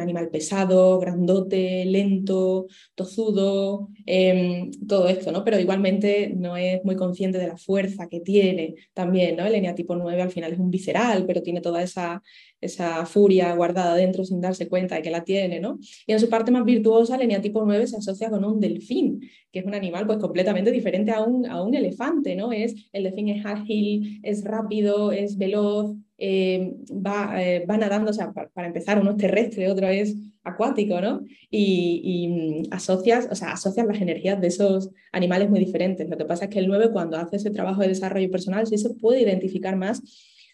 animal 0.00 0.30
pesado, 0.30 0.98
grandote, 0.98 1.84
lento, 1.84 2.66
tozudo, 2.94 3.88
em, 4.06 4.70
todo 4.88 5.08
esto, 5.08 5.30
¿no? 5.32 5.44
Pero 5.44 5.58
igualmente 5.58 6.32
no 6.34 6.56
es 6.56 6.82
muy 6.84 6.96
consciente 6.96 7.38
de 7.38 7.48
la 7.48 7.56
fuerza 7.56 8.08
que 8.08 8.20
tiene 8.20 8.74
también, 8.94 9.36
¿no? 9.36 9.44
El 9.46 9.54
eneatipo 9.54 9.94
9 9.94 10.22
al 10.22 10.30
final 10.30 10.52
es 10.52 10.58
un 10.58 10.70
visceral, 10.70 11.26
pero 11.26 11.42
tiene 11.42 11.60
toda 11.60 11.82
esa 11.82 12.22
esa 12.60 13.06
furia 13.06 13.54
guardada 13.54 13.94
dentro 13.94 14.24
sin 14.24 14.40
darse 14.40 14.68
cuenta 14.68 14.96
de 14.96 15.02
que 15.02 15.10
la 15.10 15.24
tiene, 15.24 15.60
¿no? 15.60 15.78
Y 16.06 16.12
en 16.12 16.20
su 16.20 16.28
parte 16.28 16.50
más 16.50 16.64
virtuosa, 16.64 17.16
el 17.16 17.22
eneatipo 17.22 17.64
9 17.64 17.86
se 17.86 17.96
asocia 17.96 18.30
con 18.30 18.44
un 18.44 18.60
delfín, 18.60 19.20
que 19.50 19.60
es 19.60 19.64
un 19.64 19.74
animal 19.74 20.06
pues 20.06 20.18
completamente 20.18 20.70
diferente 20.70 21.10
a 21.10 21.22
un, 21.22 21.46
a 21.46 21.62
un 21.62 21.74
elefante, 21.74 22.36
¿no? 22.36 22.52
Es, 22.52 22.74
el 22.92 23.04
delfín 23.04 23.28
es 23.28 23.44
ágil, 23.46 24.20
es 24.22 24.44
rápido, 24.44 25.12
es 25.12 25.36
veloz, 25.38 25.96
eh, 26.18 26.74
va, 26.90 27.42
eh, 27.42 27.64
va, 27.64 27.78
nadando, 27.78 28.10
o 28.10 28.14
sea, 28.14 28.32
para, 28.32 28.66
empezar, 28.66 29.00
uno 29.00 29.12
es 29.12 29.16
terrestre, 29.16 29.70
otro 29.70 29.88
es 29.88 30.14
acuático, 30.44 31.00
¿no? 31.00 31.22
Y, 31.50 32.02
y, 32.04 32.28
mm, 32.28 32.62
asocias, 32.72 33.26
o 33.30 33.34
sea, 33.34 33.52
asocias 33.52 33.86
las 33.86 34.00
energías 34.00 34.38
de 34.38 34.48
esos 34.48 34.90
animales 35.12 35.48
muy 35.48 35.60
diferentes. 35.60 36.08
Lo 36.08 36.18
que 36.18 36.26
pasa 36.26 36.44
es 36.44 36.50
que 36.50 36.58
el 36.58 36.68
9, 36.68 36.90
cuando 36.92 37.16
hace 37.16 37.36
ese 37.36 37.50
trabajo 37.50 37.80
de 37.80 37.88
desarrollo 37.88 38.30
personal, 38.30 38.66
sí 38.66 38.76
se 38.76 38.90
puede 38.90 39.22
identificar 39.22 39.76
más 39.76 40.02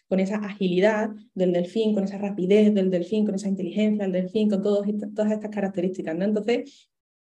con 0.07 0.19
esa 0.19 0.37
agilidad 0.37 1.09
del 1.33 1.51
delfín, 1.53 1.93
con 1.93 2.03
esa 2.03 2.17
rapidez 2.17 2.73
del 2.73 2.89
delfín, 2.89 3.25
con 3.25 3.35
esa 3.35 3.49
inteligencia 3.49 4.03
del 4.03 4.13
delfín, 4.13 4.49
con 4.49 4.61
todas 4.61 4.87
estas 4.87 5.51
características. 5.51 6.15
¿no? 6.15 6.25
Entonces, 6.25 6.89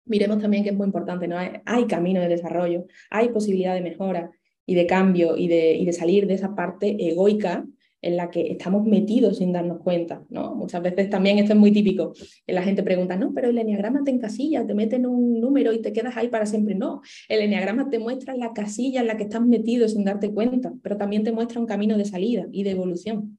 miremos 0.06 0.40
también 0.40 0.64
que 0.64 0.70
es 0.70 0.76
muy 0.76 0.86
importante, 0.86 1.28
¿no? 1.28 1.38
hay, 1.38 1.86
camino 1.88 2.22
de 2.22 2.28
desarrollo, 2.28 2.86
hay 3.10 3.30
posibilidad 3.30 3.74
de 3.74 3.82
mejora 3.82 4.32
y 4.66 4.76
de 4.76 4.86
cambio 4.86 5.38
y 5.38 5.48
de, 5.48 5.76
y 5.76 5.86
de 5.86 5.94
salir 5.94 6.28
de 6.28 6.36
esa 6.36 6.56
parte 6.56 6.96
egoica 7.10 7.66
en 8.02 8.18
la 8.18 8.30
que 8.30 8.52
estamos 8.52 8.86
metidos 8.86 9.38
sin 9.38 9.54
darnos 9.54 9.80
cuenta. 9.80 10.24
¿no? 10.30 10.56
Muchas 10.56 10.82
veces 10.82 11.10
también 11.10 11.40
esto 11.40 11.54
es 11.54 11.60
muy 11.60 11.72
típico. 11.72 12.14
La 12.48 12.64
gente 12.64 12.84
pregunta, 12.84 13.16
no, 13.16 13.34
pero 13.34 13.50
el 13.50 13.58
enneagrama 13.58 14.04
te 14.04 14.12
encasilla, 14.12 14.66
te 14.66 14.74
mete 14.74 14.96
en 14.96 15.06
un 15.06 15.40
número 15.40 15.72
y 15.74 15.82
te 15.82 15.94
quedas 15.94 16.18
ahí 16.18 16.28
para 16.28 16.46
siempre. 16.46 16.76
No, 16.76 17.02
el 17.30 17.42
enneagrama 17.42 17.90
te 17.90 18.00
muestra 18.00 18.36
la 18.36 18.54
casilla 18.54 19.02
en 19.02 19.08
la 19.08 19.18
que 19.18 19.24
estás 19.24 19.42
metido 19.42 19.88
sin 19.88 20.04
darte 20.04 20.34
cuenta, 20.34 20.74
pero 20.82 20.98
también 20.98 21.24
te 21.24 21.32
muestra 21.32 21.60
un 21.60 21.68
camino 21.68 21.98
de 21.98 22.06
salida 22.06 22.48
y 22.52 22.64
de 22.64 22.72
evolución. 22.72 23.38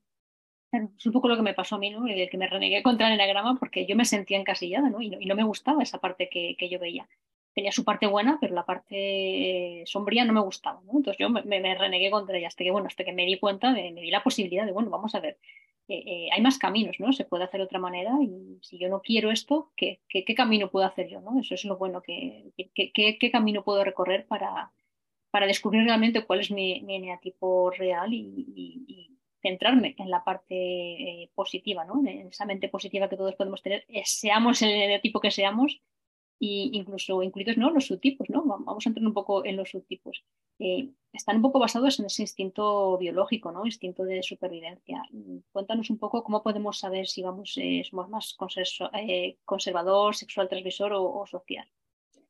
es 0.72 1.06
un 1.06 1.12
poco 1.12 1.28
lo 1.28 1.36
que 1.36 1.42
me 1.42 1.54
pasó 1.54 1.76
a 1.76 1.78
mí, 1.78 1.90
¿no? 1.90 2.06
El 2.06 2.30
que 2.30 2.38
me 2.38 2.48
renegué 2.48 2.82
contra 2.82 3.08
el 3.08 3.14
enneagrama 3.14 3.58
porque 3.58 3.86
yo 3.86 3.96
me 3.96 4.04
sentía 4.04 4.38
encasillada. 4.38 4.88
Y 5.00 5.10
no, 5.10 5.20
y 5.20 5.26
no 5.26 5.34
me 5.34 5.44
gustaba 5.44 5.82
esa 5.82 5.98
parte 5.98 6.28
que, 6.30 6.56
que 6.58 6.68
yo 6.68 6.78
veía 6.78 7.08
tenía 7.54 7.72
su 7.72 7.84
parte 7.84 8.06
buena, 8.06 8.38
pero 8.40 8.54
la 8.54 8.64
parte 8.64 9.82
sombría 9.86 10.24
no 10.24 10.32
me 10.32 10.40
gustaba, 10.40 10.80
¿no? 10.84 10.92
Entonces 10.96 11.18
yo 11.18 11.28
me, 11.28 11.74
renegué 11.74 12.10
contra 12.10 12.36
ella 12.36 12.48
hasta 12.48 12.64
que, 12.64 12.70
bueno, 12.70 12.86
hasta 12.86 13.04
que 13.04 13.12
me 13.12 13.26
di 13.26 13.38
cuenta, 13.38 13.72
me, 13.72 13.92
di 13.92 14.10
la 14.10 14.22
posibilidad 14.22 14.64
de, 14.64 14.72
bueno, 14.72 14.90
vamos 14.90 15.14
a 15.14 15.20
ver, 15.20 15.38
eh, 15.88 16.02
eh, 16.06 16.28
hay 16.32 16.40
más 16.40 16.58
caminos, 16.58 16.98
¿no? 16.98 17.12
Se 17.12 17.24
puede 17.24 17.44
hacer 17.44 17.60
de 17.60 17.64
otra 17.64 17.78
manera 17.78 18.12
y 18.22 18.58
si 18.62 18.78
yo 18.78 18.88
no 18.88 19.02
quiero 19.02 19.30
esto, 19.30 19.72
¿qué, 19.76 20.00
qué, 20.08 20.34
camino 20.34 20.70
puedo 20.70 20.86
hacer 20.86 21.08
yo, 21.08 21.20
¿no? 21.20 21.38
Eso 21.40 21.54
es 21.54 21.64
lo 21.64 21.76
bueno, 21.76 22.02
que, 22.02 22.52
qué, 22.74 23.30
camino 23.30 23.64
puedo 23.64 23.84
recorrer 23.84 24.26
para, 24.26 24.72
para 25.30 25.46
descubrir 25.46 25.84
realmente 25.84 26.24
cuál 26.24 26.40
es 26.40 26.50
mi, 26.50 26.80
mi 26.82 26.96
eneatipo 26.96 27.70
real 27.70 28.12
y, 28.14 29.08
centrarme 29.42 29.96
en 29.98 30.08
la 30.08 30.22
parte 30.22 30.54
eh, 30.54 31.30
positiva, 31.34 31.84
¿no? 31.84 31.98
En 32.06 32.28
esa 32.28 32.46
mente 32.46 32.68
positiva 32.68 33.08
que 33.08 33.16
todos 33.16 33.34
podemos 33.34 33.60
tener, 33.60 33.84
seamos 34.04 34.62
el 34.62 34.70
eneatipo 34.70 35.18
que 35.18 35.32
seamos, 35.32 35.82
y 36.44 36.70
incluso 36.72 37.22
incluidos 37.22 37.56
¿no? 37.56 37.70
los 37.70 37.86
subtipos, 37.86 38.28
¿no? 38.28 38.42
Vamos 38.44 38.84
a 38.84 38.88
entrar 38.88 39.06
un 39.06 39.14
poco 39.14 39.44
en 39.44 39.56
los 39.56 39.70
subtipos. 39.70 40.24
Eh, 40.58 40.88
están 41.12 41.36
un 41.36 41.42
poco 41.42 41.60
basados 41.60 42.00
en 42.00 42.06
ese 42.06 42.22
instinto 42.22 42.98
biológico, 42.98 43.52
¿no? 43.52 43.64
Instinto 43.64 44.02
de 44.02 44.24
supervivencia. 44.24 45.04
Cuéntanos 45.52 45.88
un 45.90 45.98
poco 45.98 46.24
cómo 46.24 46.42
podemos 46.42 46.80
saber 46.80 47.06
si 47.06 47.22
vamos, 47.22 47.56
eh, 47.62 47.84
somos 47.88 48.08
más 48.08 48.36
eh, 49.06 49.36
conservador, 49.44 50.16
sexual 50.16 50.48
transmisor 50.48 50.92
o, 50.94 51.24
social. 51.30 51.64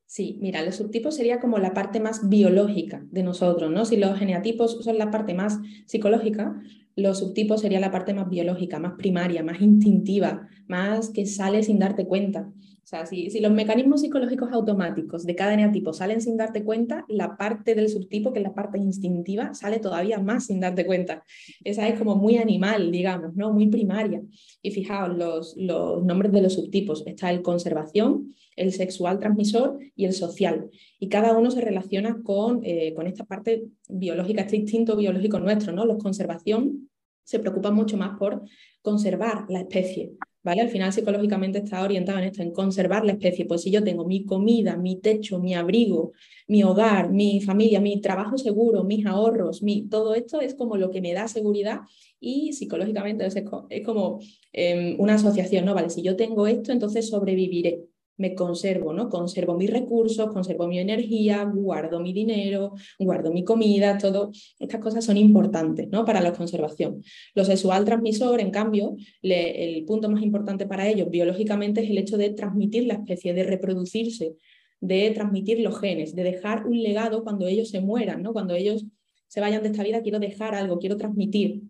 Sí, 0.05 0.37
mira, 0.39 0.63
los 0.63 0.75
subtipos 0.75 1.15
sería 1.15 1.39
como 1.39 1.57
la 1.57 1.73
parte 1.73 1.99
más 1.99 2.29
biológica 2.29 3.01
de 3.09 3.23
nosotros, 3.23 3.71
¿no? 3.71 3.83
Si 3.83 3.97
los 3.97 4.19
geneatipos 4.19 4.83
son 4.83 4.99
la 4.99 5.09
parte 5.09 5.33
más 5.33 5.57
psicológica, 5.87 6.61
los 6.95 7.17
subtipos 7.17 7.61
sería 7.61 7.79
la 7.79 7.89
parte 7.89 8.13
más 8.13 8.29
biológica, 8.29 8.77
más 8.77 8.93
primaria, 8.93 9.41
más 9.41 9.59
instintiva, 9.59 10.47
más 10.67 11.09
que 11.09 11.25
sale 11.25 11.63
sin 11.63 11.79
darte 11.79 12.05
cuenta. 12.05 12.53
O 12.83 12.85
sea, 12.85 13.05
si, 13.05 13.39
los 13.39 13.51
mecanismos 13.53 14.01
psicológicos 14.01 14.51
automáticos 14.51 15.25
de 15.25 15.35
cada 15.35 15.53
eneatipo 15.53 15.93
salen 15.93 16.19
sin 16.19 16.35
darte 16.35 16.65
cuenta, 16.65 17.05
la 17.07 17.37
parte 17.37 17.75
del 17.75 17.87
subtipo, 17.87 18.33
que 18.33 18.39
es 18.39 18.43
la 18.43 18.53
parte 18.53 18.77
instintiva, 18.77 19.53
sale 19.53 19.79
todavía 19.79 20.19
más 20.19 20.47
sin 20.47 20.59
darte 20.59 20.85
cuenta. 20.85 21.23
Esa 21.63 21.87
es 21.87 21.97
como 21.97 22.17
muy 22.17 22.35
animal, 22.37 22.91
digamos, 22.91 23.35
¿no? 23.35 23.53
muy 23.53 23.67
primaria. 23.67 24.21
Y 24.61 24.71
fijaos, 24.71 25.17
los, 25.17 25.55
los 25.55 26.03
nombres 26.03 26.33
de 26.33 26.41
los 26.41 26.53
subtipos. 26.53 27.07
Está 27.07 27.31
el 27.31 27.41
conservación, 27.41 28.35
el 28.57 28.73
sexual 28.73 29.17
transmisor 29.17 29.79
y 29.95 30.03
el 30.03 30.11
social. 30.11 30.69
Y 30.99 31.07
cada 31.07 31.37
uno 31.37 31.51
se 31.51 31.61
relaciona 31.61 32.21
con, 32.21 32.59
eh, 32.65 32.93
con 32.95 33.07
esta 33.07 33.23
parte 33.23 33.63
biológica, 33.87 34.41
este 34.41 34.57
instinto 34.57 34.97
biológico 34.97 35.39
nuestro. 35.39 35.71
¿no? 35.71 35.85
Los 35.85 36.03
conservación 36.03 36.89
se 37.23 37.39
preocupan 37.39 37.75
mucho 37.75 37.95
más 37.95 38.17
por 38.19 38.43
conservar 38.81 39.45
la 39.47 39.61
especie, 39.61 40.11
¿vale? 40.43 40.61
Al 40.61 40.69
final 40.69 40.91
psicológicamente 40.93 41.59
está 41.59 41.81
orientado 41.81 42.19
en 42.19 42.25
esto, 42.25 42.41
en 42.41 42.51
conservar 42.51 43.05
la 43.05 43.13
especie. 43.13 43.45
Pues 43.45 43.61
si 43.61 43.71
yo 43.71 43.83
tengo 43.83 44.05
mi 44.05 44.25
comida, 44.25 44.75
mi 44.77 44.99
techo, 44.99 45.39
mi 45.39 45.55
abrigo, 45.55 46.11
mi 46.47 46.63
hogar, 46.63 47.11
mi 47.11 47.41
familia, 47.41 47.79
mi 47.79 48.01
trabajo 48.01 48.37
seguro, 48.37 48.83
mis 48.83 49.05
ahorros, 49.05 49.63
mi, 49.63 49.87
todo 49.87 50.15
esto 50.15 50.41
es 50.41 50.55
como 50.55 50.77
lo 50.77 50.91
que 50.91 51.01
me 51.01 51.13
da 51.13 51.27
seguridad 51.27 51.81
y 52.19 52.53
psicológicamente 52.53 53.25
es, 53.25 53.35
como 53.83 54.19
em, 54.51 54.99
una 54.99 55.15
asociación, 55.15 55.65
¿no? 55.65 55.73
Vale, 55.73 55.89
si 55.89 56.01
yo 56.01 56.15
tengo 56.15 56.47
esto, 56.47 56.71
entonces 56.71 57.09
sobreviviré 57.09 57.92
me 58.17 58.35
conservo, 58.35 58.93
¿no? 58.93 59.09
Conservo 59.09 59.57
mis 59.57 59.69
recursos, 59.69 60.31
conservo 60.31 60.67
mi 60.67 60.79
energía, 60.79 61.43
guardo 61.43 61.99
mi 61.99 62.13
dinero, 62.13 62.73
guardo 62.99 63.31
mi 63.31 63.43
comida, 63.43 63.97
todo. 63.97 64.31
Estas 64.59 64.79
cosas 64.81 65.03
son 65.03 65.17
importantes, 65.17 65.89
¿no? 65.89 66.05
Para 66.05 66.21
la 66.21 66.33
conservación. 66.33 67.03
Lo 67.33 67.43
sexual 67.43 67.85
transmisor, 67.85 68.39
en 68.39 68.51
cambio, 68.51 68.95
el 69.21 69.83
punto 69.85 70.09
más 70.09 70.21
importante 70.21 70.67
para 70.67 70.87
ellos 70.87 71.09
biológicamente 71.09 71.81
es 71.81 71.89
el 71.89 71.97
hecho 71.97 72.17
de 72.17 72.29
transmitir 72.29 72.85
la 72.85 72.95
especie, 72.95 73.33
de 73.33 73.43
reproducirse, 73.43 74.35
de 74.79 75.11
transmitir 75.11 75.59
los 75.61 75.79
genes, 75.79 76.15
de 76.15 76.23
dejar 76.23 76.67
un 76.67 76.81
legado 76.83 77.23
cuando 77.23 77.47
ellos 77.47 77.69
se 77.69 77.81
mueran, 77.81 78.21
¿no? 78.21 78.33
Cuando 78.33 78.53
ellos 78.53 78.85
se 79.27 79.41
vayan 79.41 79.63
de 79.63 79.69
esta 79.69 79.81
vida, 79.81 80.01
quiero 80.03 80.19
dejar 80.19 80.53
algo, 80.53 80.77
quiero 80.77 80.97
transmitir. 80.97 81.63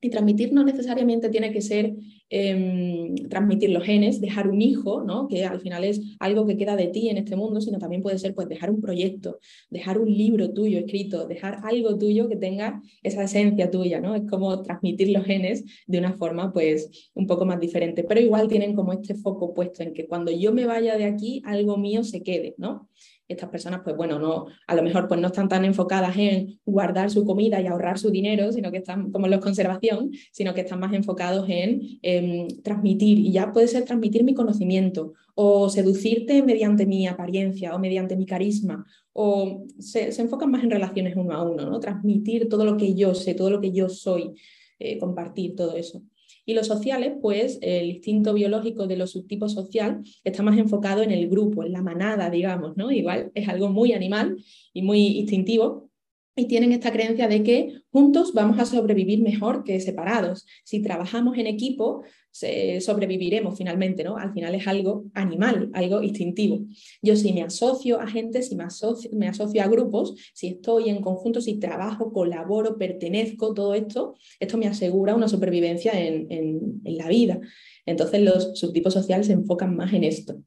Y 0.00 0.10
transmitir 0.10 0.52
no 0.52 0.64
necesariamente 0.64 1.28
tiene 1.28 1.52
que 1.52 1.60
ser 1.60 1.94
em, 2.30 3.14
transmitir 3.28 3.70
los 3.70 3.84
genes, 3.84 4.20
dejar 4.20 4.48
un 4.48 4.62
hijo, 4.62 5.02
¿no? 5.02 5.28
que 5.28 5.44
al 5.44 5.60
final 5.60 5.84
es 5.84 6.00
algo 6.20 6.46
que 6.46 6.56
queda 6.56 6.76
de 6.76 6.86
ti 6.86 7.08
en 7.08 7.18
este 7.18 7.36
mundo, 7.36 7.60
sino 7.60 7.78
también 7.78 8.02
puede 8.02 8.18
ser 8.18 8.34
pues, 8.34 8.48
dejar 8.48 8.70
un 8.70 8.80
proyecto, 8.80 9.38
dejar 9.68 9.98
un 9.98 10.08
libro 10.08 10.52
tuyo 10.52 10.78
escrito, 10.78 11.26
dejar 11.26 11.60
algo 11.64 11.98
tuyo 11.98 12.28
que 12.28 12.36
tenga 12.36 12.80
esa 13.02 13.24
esencia 13.24 13.70
tuya. 13.70 14.00
¿no? 14.00 14.14
Es 14.14 14.22
como 14.28 14.62
transmitir 14.62 15.10
los 15.10 15.24
genes 15.24 15.64
de 15.86 15.98
una 15.98 16.14
forma 16.14 16.52
pues, 16.52 17.10
un 17.14 17.26
poco 17.26 17.44
más 17.44 17.60
diferente, 17.60 18.04
pero 18.04 18.20
igual 18.20 18.48
tienen 18.48 18.74
como 18.74 18.92
este 18.92 19.14
foco 19.14 19.52
puesto 19.52 19.82
en 19.82 19.92
que 19.92 20.06
cuando 20.06 20.30
yo 20.30 20.52
me 20.52 20.66
vaya 20.66 20.96
de 20.96 21.04
aquí, 21.04 21.42
algo 21.44 21.76
mío 21.76 22.04
se 22.04 22.22
quede. 22.22 22.54
¿no? 22.56 22.88
Estas 23.32 23.48
personas, 23.50 23.80
pues 23.84 23.96
bueno, 23.96 24.18
no, 24.18 24.46
a 24.66 24.74
lo 24.74 24.82
mejor 24.82 25.08
pues 25.08 25.20
no 25.20 25.28
están 25.28 25.48
tan 25.48 25.64
enfocadas 25.64 26.16
en 26.16 26.58
guardar 26.64 27.10
su 27.10 27.24
comida 27.24 27.60
y 27.60 27.66
ahorrar 27.66 27.98
su 27.98 28.10
dinero, 28.10 28.52
sino 28.52 28.70
que 28.70 28.78
están 28.78 29.10
como 29.10 29.26
en 29.26 29.30
la 29.30 29.40
conservación, 29.40 30.10
sino 30.32 30.52
que 30.54 30.62
están 30.62 30.80
más 30.80 30.92
enfocados 30.92 31.48
en 31.48 31.80
em, 32.02 32.48
transmitir, 32.62 33.18
y 33.18 33.32
ya 33.32 33.52
puede 33.52 33.68
ser 33.68 33.84
transmitir 33.84 34.24
mi 34.24 34.34
conocimiento, 34.34 35.14
o 35.34 35.68
seducirte 35.68 36.42
mediante 36.42 36.86
mi 36.86 37.06
apariencia, 37.06 37.74
o 37.74 37.78
mediante 37.78 38.16
mi 38.16 38.26
carisma, 38.26 38.84
o 39.12 39.64
se, 39.78 40.08
enfocan 40.20 40.50
más 40.50 40.64
en 40.64 40.70
relaciones 40.70 41.16
uno 41.16 41.34
a 41.34 41.48
uno, 41.48 41.70
¿no? 41.70 41.80
transmitir 41.80 42.48
todo 42.48 42.64
lo 42.64 42.76
que 42.76 42.94
yo 42.94 43.14
sé, 43.14 43.34
todo 43.34 43.50
lo 43.50 43.60
que 43.60 43.72
yo 43.72 43.88
soy, 43.88 44.34
eh, 44.78 44.98
compartir 44.98 45.54
todo 45.54 45.76
eso. 45.76 46.02
Y 46.50 46.54
los 46.54 46.66
sociales, 46.66 47.12
pues 47.22 47.60
el 47.62 47.90
instinto 47.90 48.34
biológico 48.34 48.88
de 48.88 48.96
los 48.96 49.12
subtipos 49.12 49.52
social 49.52 50.02
está 50.24 50.42
más 50.42 50.58
enfocado 50.58 51.00
en 51.00 51.12
el 51.12 51.28
grupo, 51.28 51.62
en 51.62 51.72
la 51.72 51.80
manada, 51.80 52.28
digamos, 52.28 52.76
¿no? 52.76 52.90
Igual 52.90 53.30
es 53.36 53.48
algo 53.48 53.68
muy 53.68 53.92
animal 53.92 54.36
y 54.72 54.82
muy 54.82 55.18
instintivo, 55.20 55.89
y 56.36 56.46
tienen 56.46 56.72
esta 56.72 56.92
creencia 56.92 57.28
de 57.28 57.42
que 57.42 57.82
juntos 57.90 58.32
vamos 58.32 58.58
a 58.58 58.64
sobrevivir 58.64 59.20
mejor 59.20 59.64
que 59.64 59.80
separados. 59.80 60.46
Si 60.64 60.80
trabajamos 60.80 61.36
en 61.38 61.46
equipo, 61.46 62.02
sobreviviremos 62.32 63.58
finalmente, 63.58 64.04
¿no? 64.04 64.16
Al 64.16 64.32
final 64.32 64.54
es 64.54 64.66
algo 64.66 65.04
animal, 65.14 65.70
algo 65.74 66.02
instintivo. 66.02 66.60
Yo 67.02 67.16
si 67.16 67.32
me 67.32 67.42
asocio 67.42 68.00
a 68.00 68.06
gente, 68.06 68.42
si 68.42 68.54
me 68.54 68.64
asocio, 68.64 69.10
me 69.12 69.28
asocio 69.28 69.62
a 69.62 69.68
grupos, 69.68 70.14
si 70.32 70.48
estoy 70.48 70.88
en 70.88 71.00
conjunto, 71.00 71.40
si 71.40 71.58
trabajo, 71.58 72.12
colaboro, 72.12 72.78
pertenezco, 72.78 73.52
todo 73.52 73.74
esto, 73.74 74.14
esto 74.38 74.56
me 74.56 74.68
asegura 74.68 75.14
una 75.14 75.28
supervivencia 75.28 75.92
en, 75.92 76.30
en, 76.30 76.96
la 76.96 77.08
vida. 77.08 77.40
Entonces 77.86 78.20
los 78.22 78.58
subtipos 78.58 78.94
sociales 78.94 79.26
se 79.26 79.32
enfocan 79.32 79.74
más 79.76 79.92
en 79.92 80.04
esto. 80.04 80.42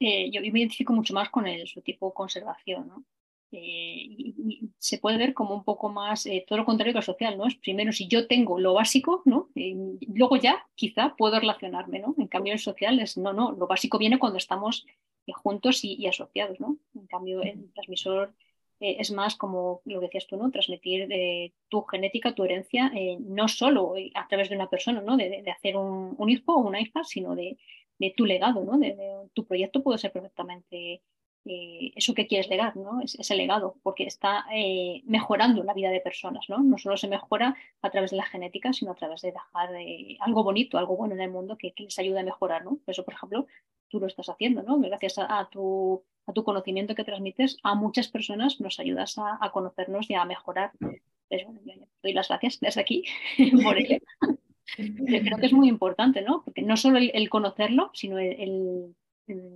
Eh, 0.00 0.30
yo 0.30 0.40
me 0.40 0.60
identifico 0.60 0.92
mucho 0.92 1.12
más 1.12 1.28
con 1.28 1.46
el 1.46 1.66
subtipo 1.66 2.14
conservación, 2.14 2.86
¿no? 2.86 3.04
Eh, 3.50 4.04
y, 4.08 4.70
se 4.78 4.98
puede 4.98 5.16
ver 5.18 5.34
como 5.34 5.54
un 5.54 5.64
poco 5.64 5.88
más 5.88 6.26
eh, 6.26 6.44
todo 6.46 6.58
lo 6.58 6.64
contrario 6.64 6.92
que 6.92 6.98
lo 6.98 7.02
social, 7.02 7.38
¿no? 7.38 7.46
Es 7.46 7.56
primero 7.56 7.92
si 7.92 8.06
yo 8.06 8.26
tengo 8.26 8.60
lo 8.60 8.74
básico, 8.74 9.22
¿no? 9.24 9.48
Eh, 9.54 9.74
luego 10.14 10.36
ya 10.36 10.66
quizá 10.74 11.14
puedo 11.16 11.40
relacionarme, 11.40 11.98
¿no? 11.98 12.14
En 12.18 12.28
cambio 12.28 12.52
el 12.52 12.58
social 12.58 13.00
es 13.00 13.16
no, 13.16 13.32
no, 13.32 13.52
lo 13.52 13.66
básico 13.66 13.98
viene 13.98 14.18
cuando 14.18 14.38
estamos 14.38 14.86
juntos 15.42 15.84
y, 15.84 16.06
asociados, 16.06 16.60
¿no? 16.60 16.78
En 16.94 17.06
cambio 17.06 17.42
el 17.42 17.70
transmisor 17.72 18.34
es 18.80 19.10
más 19.10 19.34
como 19.34 19.82
lo 19.84 19.98
que 20.00 20.06
decías 20.06 20.26
tú, 20.26 20.36
¿no? 20.36 20.50
Transmitir 20.50 21.08
tu 21.68 21.82
genética, 21.82 22.34
tu 22.34 22.44
herencia, 22.44 22.92
no 23.18 23.48
solo 23.48 23.94
a 24.14 24.28
través 24.28 24.48
de 24.48 24.54
una 24.56 24.70
persona, 24.70 25.00
¿no? 25.02 25.16
De, 25.16 25.44
hacer 25.50 25.76
un, 25.76 26.30
hijo 26.30 26.54
o 26.54 26.60
una 26.60 26.80
hija, 26.80 27.04
sino 27.04 27.34
de, 27.34 27.58
tu 28.16 28.24
legado, 28.24 28.64
¿no? 28.64 28.78
de, 28.78 28.96
tu 29.34 29.44
proyecto 29.44 29.82
puede 29.82 29.98
ser 29.98 30.12
perfectamente 30.12 31.02
eh, 31.50 31.92
eso 31.96 32.12
que 32.12 32.26
quieres 32.26 32.50
legar, 32.50 32.76
¿no? 32.76 33.00
Es, 33.00 33.14
ese 33.14 33.34
legado, 33.34 33.76
porque 33.82 34.04
está 34.04 34.44
eh, 34.52 35.00
mejorando 35.06 35.64
la 35.64 35.72
vida 35.72 35.88
de 35.88 36.02
personas, 36.02 36.44
¿no? 36.50 36.58
No 36.58 36.76
solo 36.76 36.98
se 36.98 37.08
mejora 37.08 37.56
a 37.80 37.90
través 37.90 38.10
de 38.10 38.18
la 38.18 38.26
genética, 38.26 38.74
sino 38.74 38.92
a 38.92 38.94
través 38.94 39.22
de 39.22 39.32
dejar 39.32 39.74
eh, 39.76 40.18
algo 40.20 40.44
bonito, 40.44 40.76
algo 40.76 40.94
bueno 40.96 41.14
en 41.14 41.22
el 41.22 41.30
mundo 41.30 41.56
que, 41.56 41.72
les 41.78 41.98
ayude 41.98 42.20
a 42.20 42.22
mejorar, 42.22 42.64
¿no? 42.64 42.76
Por 42.76 42.92
eso, 42.92 43.02
por 43.02 43.14
ejemplo, 43.14 43.46
tú 43.88 43.98
lo 43.98 44.06
estás 44.06 44.28
haciendo, 44.28 44.62
¿no? 44.62 44.78
Gracias 44.78 45.18
a, 45.18 45.48
tu, 45.50 46.04
a 46.26 46.34
tu 46.34 46.44
conocimiento 46.44 46.94
que 46.94 47.04
transmites, 47.04 47.56
a 47.62 47.74
muchas 47.74 48.08
personas 48.08 48.60
nos 48.60 48.78
ayudas 48.78 49.16
a, 49.16 49.50
conocernos 49.50 50.10
y 50.10 50.14
a 50.14 50.26
mejorar. 50.26 50.72
Pues, 51.28 51.46
doy 52.02 52.12
las 52.12 52.28
gracias 52.28 52.60
desde 52.60 52.82
aquí 52.82 53.04
por 53.64 53.78
ello. 53.78 53.98
creo 54.76 55.38
que 55.38 55.46
es 55.46 55.52
muy 55.54 55.68
importante, 55.68 56.20
¿no? 56.20 56.42
Porque 56.44 56.60
no 56.60 56.76
solo 56.76 56.98
el, 56.98 57.30
conocerlo, 57.30 57.90
sino 57.94 58.18
el 58.18 58.94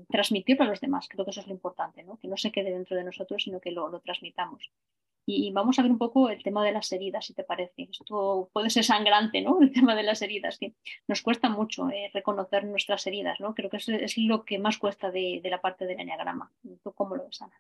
transmitirlo 0.09 0.65
a 0.65 0.69
los 0.69 0.81
demás. 0.81 1.09
Creo 1.09 1.25
que 1.25 1.31
eso 1.31 1.41
es 1.41 1.47
lo 1.47 1.53
importante, 1.53 2.03
¿no? 2.03 2.19
que 2.19 2.29
no 2.29 2.37
se 2.37 2.53
quede 2.53 2.71
dentro 2.71 2.97
de 2.97 3.05
nosotros, 3.05 3.43
sino 3.43 3.61
que 3.61 3.71
lo, 3.71 4.01
transmitamos. 4.01 4.71
Y 5.25 5.53
vamos 5.53 5.79
a 5.79 5.83
ver 5.83 5.91
un 5.93 5.99
poco 5.99 6.31
el 6.31 6.43
tema 6.43 6.65
de 6.65 6.73
las 6.73 6.91
heridas, 6.91 7.27
si 7.27 7.33
te 7.35 7.45
parece. 7.45 7.89
Esto 7.91 8.51
puede 8.53 8.71
ser 8.71 8.83
sangrante, 8.83 9.41
¿no? 9.41 9.59
El 9.63 9.73
tema 9.73 9.95
de 9.95 10.03
las 10.03 10.21
heridas, 10.21 10.59
que 10.59 10.75
nos 11.07 11.23
cuesta 11.23 11.49
mucho 11.49 11.89
eh, 11.91 12.11
reconocer 12.13 12.65
nuestras 12.65 13.07
heridas, 13.07 13.39
¿no? 13.39 13.55
Creo 13.55 13.71
que 13.71 13.77
eso 13.77 13.93
es 13.93 14.19
lo 14.19 14.45
que 14.45 14.59
más 14.59 14.79
cuesta 14.79 15.13
de, 15.13 15.41
la 15.45 15.61
parte 15.61 15.87
del 15.87 16.01
enneagrama. 16.01 16.53
¿Tú 16.83 16.93
cómo 16.93 17.15
lo 17.15 17.25
ves, 17.25 17.41
Ana? 17.41 17.55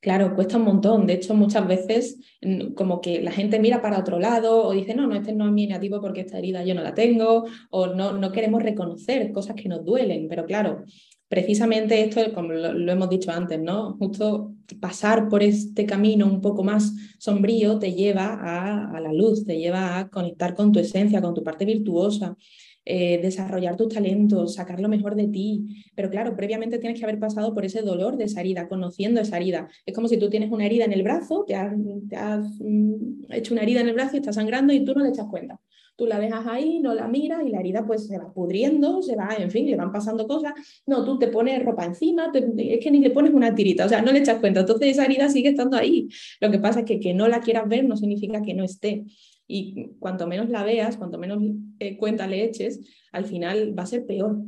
Claro, 0.00 0.34
cuesta 0.34 0.56
un 0.56 0.64
montón. 0.64 1.06
De 1.06 1.14
hecho, 1.14 1.34
muchas 1.34 1.66
veces 1.66 2.18
mm, 2.42 2.74
como 2.74 3.00
que 3.00 3.22
la 3.22 3.32
gente 3.32 3.58
mira 3.58 3.80
para 3.80 3.98
otro 3.98 4.18
lado 4.18 4.64
o 4.64 4.72
dice, 4.72 4.94
no, 4.94 5.06
no, 5.06 5.14
este 5.14 5.32
no 5.32 5.46
es 5.46 5.52
mi 5.52 5.66
negativo 5.66 6.00
porque 6.00 6.20
esta 6.20 6.38
herida 6.38 6.64
yo 6.64 6.74
no 6.74 6.82
la 6.82 6.94
tengo, 6.94 7.46
o 7.70 7.86
no, 7.86 8.12
no 8.12 8.32
queremos 8.32 8.62
reconocer 8.62 9.32
cosas 9.32 9.56
que 9.56 9.68
nos 9.68 9.84
duelen. 9.84 10.28
Pero 10.28 10.44
claro, 10.44 10.84
precisamente 11.30 12.02
esto, 12.02 12.20
como 12.34 12.52
lo, 12.52 12.90
hemos 12.90 13.08
dicho 13.08 13.30
antes, 13.30 13.60
¿no? 13.60 13.96
Justo 13.98 14.52
pasar 14.80 15.28
por 15.28 15.44
este 15.44 15.86
camino 15.86 16.26
un 16.26 16.40
poco 16.40 16.64
más 16.64 16.92
sombrío 17.18 17.78
te 17.78 17.92
lleva 17.92 18.34
a, 18.42 19.00
la 19.00 19.12
luz, 19.12 19.46
te 19.46 19.56
lleva 19.56 20.00
a 20.00 20.08
conectar 20.10 20.56
con 20.56 20.72
tu 20.72 20.80
esencia, 20.80 21.22
con 21.22 21.32
tu 21.32 21.44
parte 21.44 21.64
virtuosa, 21.64 22.36
eh, 22.84 23.20
desarrollar 23.22 23.76
tus 23.76 23.94
talentos, 23.94 24.56
sacar 24.56 24.80
lo 24.80 24.88
mejor 24.88 25.14
de 25.14 25.28
ti. 25.28 25.84
Pero 25.94 26.10
claro, 26.10 26.34
previamente 26.34 26.80
tienes 26.80 26.98
que 26.98 27.04
haber 27.04 27.20
pasado 27.20 27.54
por 27.54 27.64
ese 27.64 27.82
dolor 27.82 28.16
de 28.16 28.24
esa 28.24 28.40
herida, 28.40 28.68
conociendo 28.68 29.20
esa 29.20 29.36
herida. 29.36 29.68
Es 29.86 29.94
como 29.94 30.08
si 30.08 30.16
tú 30.16 30.30
tienes 30.30 30.50
una 30.50 30.66
herida 30.66 30.84
en 30.84 30.92
el 30.92 31.04
brazo, 31.04 31.44
te 31.46 31.54
has, 31.54 32.44
mm, 32.58 33.30
hecho 33.30 33.54
una 33.54 33.62
herida 33.62 33.82
en 33.82 33.88
el 33.88 33.94
brazo 33.94 34.16
y 34.16 34.18
está 34.18 34.32
sangrando 34.32 34.72
y 34.72 34.84
tú 34.84 34.94
no 34.94 35.04
le 35.04 35.10
echas 35.10 35.28
cuenta 35.30 35.60
tú 36.00 36.06
la 36.06 36.18
dejas 36.18 36.46
ahí, 36.46 36.80
no 36.80 36.94
la 36.94 37.08
miras 37.08 37.42
y 37.46 37.50
la 37.50 37.60
herida 37.60 37.86
pues 37.86 38.06
se 38.06 38.16
va 38.16 38.32
pudriendo, 38.32 39.02
se 39.02 39.16
va, 39.16 39.36
en 39.38 39.50
fin, 39.50 39.66
le 39.66 39.76
van 39.76 39.92
pasando 39.92 40.26
cosas. 40.26 40.54
No, 40.86 41.04
tú 41.04 41.18
te 41.18 41.28
pones 41.28 41.62
ropa 41.62 41.84
encima, 41.84 42.32
es 42.32 42.80
que 42.82 42.90
ni 42.90 43.00
le 43.00 43.10
pones 43.10 43.34
una 43.34 43.54
tirita, 43.54 43.84
o 43.84 43.88
sea, 43.88 44.00
no 44.00 44.10
le 44.10 44.20
echas 44.20 44.38
cuenta. 44.38 44.60
Entonces 44.60 44.88
esa 44.88 45.04
herida 45.04 45.28
sigue 45.28 45.50
estando 45.50 45.76
ahí. 45.76 46.08
Lo 46.40 46.50
que 46.50 46.58
pasa 46.58 46.80
es 46.80 46.86
que 46.86 46.98
que 47.00 47.12
no 47.12 47.28
la 47.28 47.40
quieras 47.40 47.68
ver 47.68 47.84
no 47.84 47.98
significa 47.98 48.40
que 48.40 48.54
no 48.54 48.64
esté. 48.64 49.04
Y 49.46 49.90
cuanto 49.98 50.26
menos 50.26 50.48
la 50.48 50.64
veas, 50.64 50.96
cuanto 50.96 51.18
menos 51.18 51.42
eh, 51.80 51.98
cuenta 51.98 52.26
le 52.26 52.44
eches, 52.44 52.80
al 53.12 53.26
final 53.26 53.78
va 53.78 53.82
a 53.82 53.86
ser 53.86 54.06
peor. 54.06 54.38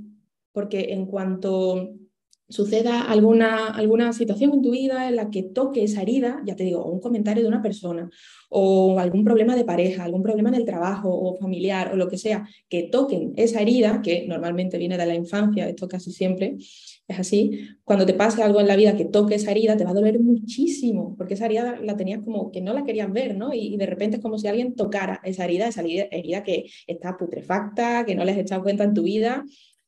Porque 0.52 0.94
en 0.94 1.04
cuanto 1.04 1.92
suceda 2.52 3.02
alguna, 3.02 3.68
alguna 3.68 4.12
situación 4.12 4.52
en 4.52 4.62
tu 4.62 4.70
vida 4.70 5.08
en 5.08 5.16
la 5.16 5.30
que 5.30 5.42
toque 5.42 5.82
esa 5.84 6.02
herida, 6.02 6.42
ya 6.44 6.54
te 6.54 6.64
digo, 6.64 6.84
un 6.84 7.00
comentario 7.00 7.42
de 7.42 7.48
una 7.48 7.62
persona, 7.62 8.10
o 8.50 8.98
algún 8.98 9.24
problema 9.24 9.56
de 9.56 9.64
pareja, 9.64 10.04
algún 10.04 10.22
problema 10.22 10.50
en 10.50 10.56
el 10.56 10.66
trabajo 10.66 11.08
o 11.08 11.36
familiar 11.38 11.92
o 11.92 11.96
lo 11.96 12.08
que 12.08 12.18
sea, 12.18 12.46
que 12.68 12.82
toquen 12.84 13.32
esa 13.36 13.62
herida, 13.62 14.02
que 14.02 14.26
normalmente 14.28 14.76
viene 14.76 14.98
de 14.98 15.06
la 15.06 15.14
infancia, 15.14 15.66
esto 15.68 15.88
casi 15.88 16.12
siempre 16.12 16.56
es 17.08 17.18
así, 17.18 17.68
cuando 17.84 18.06
te 18.06 18.14
pase 18.14 18.42
algo 18.42 18.60
en 18.60 18.68
la 18.68 18.76
vida 18.76 18.96
que 18.96 19.06
toque 19.06 19.36
esa 19.36 19.50
herida, 19.50 19.76
te 19.76 19.84
va 19.84 19.90
a 19.90 19.94
doler 19.94 20.20
muchísimo, 20.20 21.14
porque 21.16 21.34
esa 21.34 21.46
herida 21.46 21.78
la 21.82 21.96
tenías 21.96 22.20
como 22.22 22.50
que 22.52 22.60
no 22.60 22.74
la 22.74 22.84
querías 22.84 23.12
ver, 23.12 23.36
¿no? 23.36 23.52
Y, 23.52 23.76
de 23.76 23.86
repente 23.86 24.16
es 24.16 24.22
como 24.22 24.38
si 24.38 24.46
alguien 24.46 24.74
tocara 24.74 25.20
esa 25.24 25.44
herida, 25.44 25.66
esa 25.66 25.82
herida, 25.82 26.42
que 26.42 26.66
está 26.86 27.16
putrefacta, 27.16 28.04
que 28.04 28.14
no 28.14 28.24
le 28.24 28.32
has 28.32 28.38
echado 28.38 28.62
cuenta 28.62 28.84
en 28.84 28.94
tu 28.94 29.02
vida. 29.02 29.44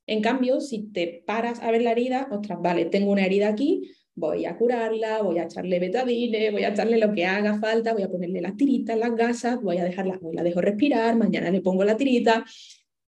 En 0.07 0.21
cambio, 0.21 0.61
si 0.61 0.91
te 0.93 1.23
paras 1.27 1.61
a 1.61 1.71
ver 1.71 1.83
la 1.83 1.93
herida, 1.93 2.29
ostras, 2.31 2.59
vale, 2.61 2.85
tengo 2.87 3.13
una 3.13 3.25
herida 3.25 3.49
aquí, 3.49 3.91
voy 4.15 4.45
a 4.45 4.57
curarla, 4.57 5.23
voy 5.23 5.39
a 5.39 5.45
echarle 5.45 5.79
betadine, 5.81 6.51
voy 6.51 6.65
a 6.65 6.69
echarle 6.69 6.99
lo 6.99 7.13
que 7.13 7.25
haga 7.25 7.59
falta, 7.59 7.93
voy 7.95 8.03
a 8.03 8.11
ponerle 8.11 8.41
las 8.41 8.57
tiritas, 8.57 8.99
las 8.99 9.15
gasas, 9.17 9.61
voy 9.63 9.79
a 9.79 9.85
dejarla, 9.85 10.19
la 10.33 10.43
dejo 10.43 10.61
respirar, 10.61 11.17
mañana 11.17 11.51
le 11.51 11.61
pongo 11.61 11.85
la 11.85 11.97
tirita. 11.97 12.45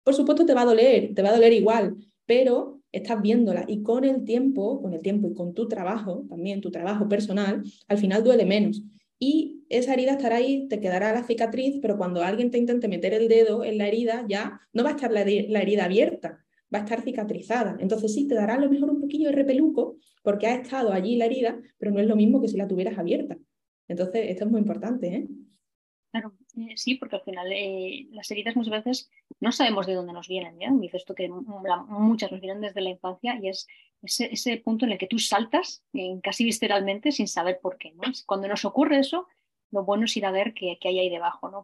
Por 0.04 0.14
supuesto 0.14 0.44
te 0.44 0.54
va 0.54 0.62
a 0.62 0.66
doler, 0.66 1.14
te 1.14 1.22
va 1.22 1.30
a 1.30 1.34
doler 1.34 1.52
igual, 1.52 1.96
pero 2.26 2.80
estás 2.92 3.22
viéndola 3.22 3.64
y 3.66 3.82
con 3.82 4.04
el 4.04 4.24
tiempo, 4.24 4.80
con 4.82 4.92
el 4.92 5.00
tiempo 5.00 5.28
y 5.28 5.34
con 5.34 5.54
tu 5.54 5.68
trabajo, 5.68 6.26
también 6.28 6.60
tu 6.60 6.70
trabajo 6.70 7.08
personal, 7.08 7.62
al 7.88 7.98
final 7.98 8.22
duele 8.22 8.44
menos. 8.44 8.82
Y 9.18 9.64
esa 9.68 9.94
herida 9.94 10.12
estará 10.12 10.36
ahí, 10.36 10.66
te 10.68 10.80
quedará 10.80 11.12
la 11.14 11.22
cicatriz, 11.22 11.78
pero 11.80 11.96
cuando 11.96 12.22
alguien 12.22 12.50
te 12.50 12.58
intente 12.58 12.88
meter 12.88 13.14
el 13.14 13.28
dedo 13.28 13.64
en 13.64 13.78
la 13.78 13.86
herida, 13.86 14.26
ya 14.28 14.60
no 14.72 14.82
va 14.82 14.90
a 14.90 14.92
estar 14.92 15.12
la 15.12 15.22
herida 15.22 15.84
abierta, 15.84 16.41
va 16.72 16.78
a 16.78 16.82
estar 16.82 17.02
cicatrizada. 17.02 17.76
Entonces 17.80 18.14
sí, 18.14 18.26
te 18.26 18.34
dará 18.34 18.54
a 18.54 18.60
lo 18.60 18.70
mejor 18.70 18.90
un 18.90 19.00
poquillo 19.00 19.28
de 19.28 19.36
repeluco 19.36 19.96
porque 20.22 20.46
ha 20.46 20.54
estado 20.54 20.92
allí 20.92 21.16
la 21.16 21.26
herida, 21.26 21.60
pero 21.78 21.90
no 21.90 22.00
es 22.00 22.06
lo 22.06 22.16
mismo 22.16 22.40
que 22.40 22.48
si 22.48 22.56
la 22.56 22.68
tuvieras 22.68 22.98
abierta. 22.98 23.36
Entonces, 23.88 24.30
esto 24.30 24.44
es 24.44 24.50
muy 24.50 24.60
importante. 24.60 25.08
¿eh? 25.08 25.28
Claro, 26.10 26.34
eh, 26.56 26.76
sí, 26.76 26.94
porque 26.94 27.16
al 27.16 27.22
final 27.22 27.52
eh, 27.52 28.06
las 28.12 28.30
heridas 28.30 28.56
muchas 28.56 28.72
veces 28.72 29.10
no 29.40 29.52
sabemos 29.52 29.86
de 29.86 29.94
dónde 29.94 30.12
nos 30.12 30.28
vienen. 30.28 30.58
¿ya? 30.58 30.70
Dices 30.70 31.02
esto 31.02 31.14
que 31.14 31.28
muchas 31.28 32.30
nos 32.30 32.40
vienen 32.40 32.60
desde 32.60 32.80
la 32.80 32.90
infancia 32.90 33.38
y 33.42 33.48
es 33.48 33.66
ese, 34.02 34.56
punto 34.58 34.84
en 34.84 34.92
el 34.92 34.98
que 34.98 35.06
tú 35.06 35.18
saltas 35.18 35.84
casi 36.22 36.44
visceralmente 36.44 37.12
sin 37.12 37.28
saber 37.28 37.60
por 37.60 37.78
qué. 37.78 37.94
Cuando 38.26 38.48
nos 38.48 38.64
ocurre 38.64 38.98
eso, 38.98 39.26
lo 39.70 39.84
bueno 39.84 40.04
es 40.04 40.16
ir 40.16 40.26
a 40.26 40.30
ver 40.30 40.54
qué, 40.54 40.78
hay 40.82 40.98
ahí 40.98 41.08
debajo, 41.08 41.50
¿no? 41.50 41.62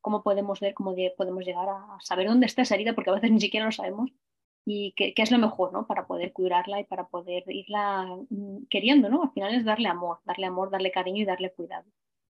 Cómo 0.00 0.22
podemos 0.22 0.60
ver, 0.60 0.72
cómo 0.74 0.94
podemos 1.16 1.44
llegar 1.44 1.68
a 1.68 1.98
saber 2.00 2.28
dónde 2.28 2.46
está 2.46 2.62
esa 2.62 2.74
herida, 2.74 2.94
porque 2.94 3.10
a 3.10 3.14
veces 3.14 3.30
ni 3.30 3.40
siquiera 3.40 3.66
lo 3.66 3.72
sabemos 3.72 4.10
y 4.64 4.92
qué, 4.92 5.14
es 5.16 5.30
lo 5.30 5.38
mejor, 5.38 5.72
¿no? 5.72 5.86
Para 5.86 6.06
poder 6.06 6.32
cuidarla 6.32 6.80
y 6.80 6.84
para 6.84 7.06
poder 7.08 7.44
irla 7.48 8.06
mm, 8.28 8.66
queriendo, 8.68 9.08
¿no? 9.08 9.22
Al 9.22 9.32
final 9.32 9.54
es 9.54 9.64
darle 9.64 9.88
amor, 9.88 10.18
darle 10.24 10.46
amor, 10.46 10.70
darle 10.70 10.90
cariño 10.90 11.22
y 11.22 11.24
darle 11.24 11.52
cuidado. 11.52 11.86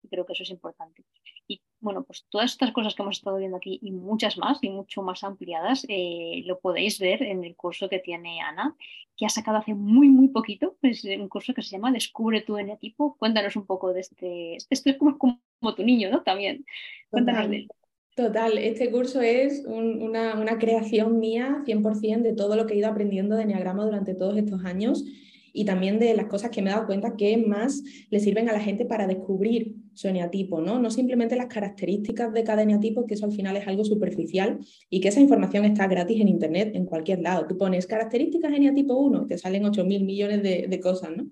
Y 0.04 0.08
creo 0.08 0.26
que 0.26 0.34
eso 0.34 0.44
es 0.44 0.50
importante. 0.50 1.04
Y 1.48 1.62
bueno, 1.80 2.04
pues 2.04 2.26
todas 2.30 2.52
estas 2.52 2.72
cosas 2.72 2.96
que 2.96 3.04
hemos 3.04 3.18
estado 3.18 3.38
viendo 3.38 3.58
aquí 3.58 3.80
y 3.82 3.92
muchas 3.92 4.38
más 4.38 4.60
y 4.64 4.70
mucho 4.70 5.02
más 5.04 5.24
ampliadas, 5.24 5.86
eh, 5.90 6.44
lo 6.46 6.60
podéis 6.60 7.00
ver 7.00 7.22
en 7.24 7.44
el 7.44 7.56
curso 7.56 7.90
que 7.90 8.00
tiene 8.00 8.42
Ana, 8.42 8.76
que 9.18 9.26
ha 9.26 9.30
sacado 9.30 9.58
hace 9.58 9.74
muy, 9.74 10.10
muy 10.10 10.30
poquito. 10.30 10.78
Es 10.82 11.04
un 11.04 11.30
curso 11.30 11.54
que 11.54 11.62
se 11.62 11.72
llama 11.72 11.92
Descubre 11.92 12.42
tu 12.42 12.58
eneatipo. 12.58 13.16
Cuéntanos 13.18 13.56
un 13.56 13.66
poco 13.66 13.94
de 13.94 14.02
este. 14.02 14.56
Esto 14.56 14.90
es 14.90 14.98
como, 14.98 15.18
como 15.18 15.76
tu 15.76 15.84
niño, 15.84 16.10
¿no? 16.10 16.24
También. 16.24 16.66
Cuéntanos 17.10 17.50
de 17.50 17.56
él. 17.58 17.68
Total, 18.16 18.58
este 18.58 18.92
curso 18.92 19.22
es 19.22 19.64
una, 19.66 20.58
creación 20.60 21.20
mía 21.20 21.64
100% 21.66 22.22
de 22.22 22.34
todo 22.34 22.58
lo 22.58 22.68
que 22.68 22.74
he 22.74 22.78
ido 22.78 22.90
aprendiendo 22.90 23.38
de 23.38 23.44
Enneagrama 23.44 23.86
durante 23.86 24.14
todos 24.14 24.38
estos 24.38 24.66
años 24.66 25.06
y 25.54 25.64
también 25.64 25.98
de 25.98 26.14
las 26.14 26.26
cosas 26.26 26.52
que 26.52 26.62
me 26.62 26.70
he 26.70 26.74
dado 26.74 26.88
cuenta 26.88 27.16
que 27.16 27.38
más 27.38 27.84
le 28.10 28.20
sirven 28.20 28.50
a 28.50 28.54
la 28.54 28.60
gente 28.60 28.86
para 28.86 29.08
descubrir 29.08 29.76
su 29.94 30.10
eneatipo, 30.10 30.62
¿no? 30.62 30.80
No 30.80 30.92
simplemente 30.92 31.38
las 31.38 31.48
características 31.48 32.34
de 32.34 32.44
cada 32.44 32.64
eneatipo, 32.64 33.06
que 33.06 33.14
eso 33.14 33.26
al 33.26 33.32
final 33.32 33.56
es 33.56 33.68
algo 33.68 33.86
superficial 33.86 34.60
y 34.90 35.00
que 35.00 35.08
esa 35.08 35.22
información 35.22 35.64
está 35.64 35.88
gratis 35.88 36.20
en 36.20 36.28
Internet 36.28 36.72
en 36.74 36.86
cualquier 36.86 37.22
lado. 37.22 37.48
Tú 37.48 37.58
pones 37.58 37.88
características 37.88 38.54
eneatipo 38.54 38.94
1 38.94 39.24
y 39.24 39.28
te 39.28 39.38
salen 39.38 39.64
8.000 39.64 40.06
millones 40.06 40.44
de, 40.44 40.68
de 40.70 40.80
cosas, 40.80 41.12
¿no? 41.16 41.30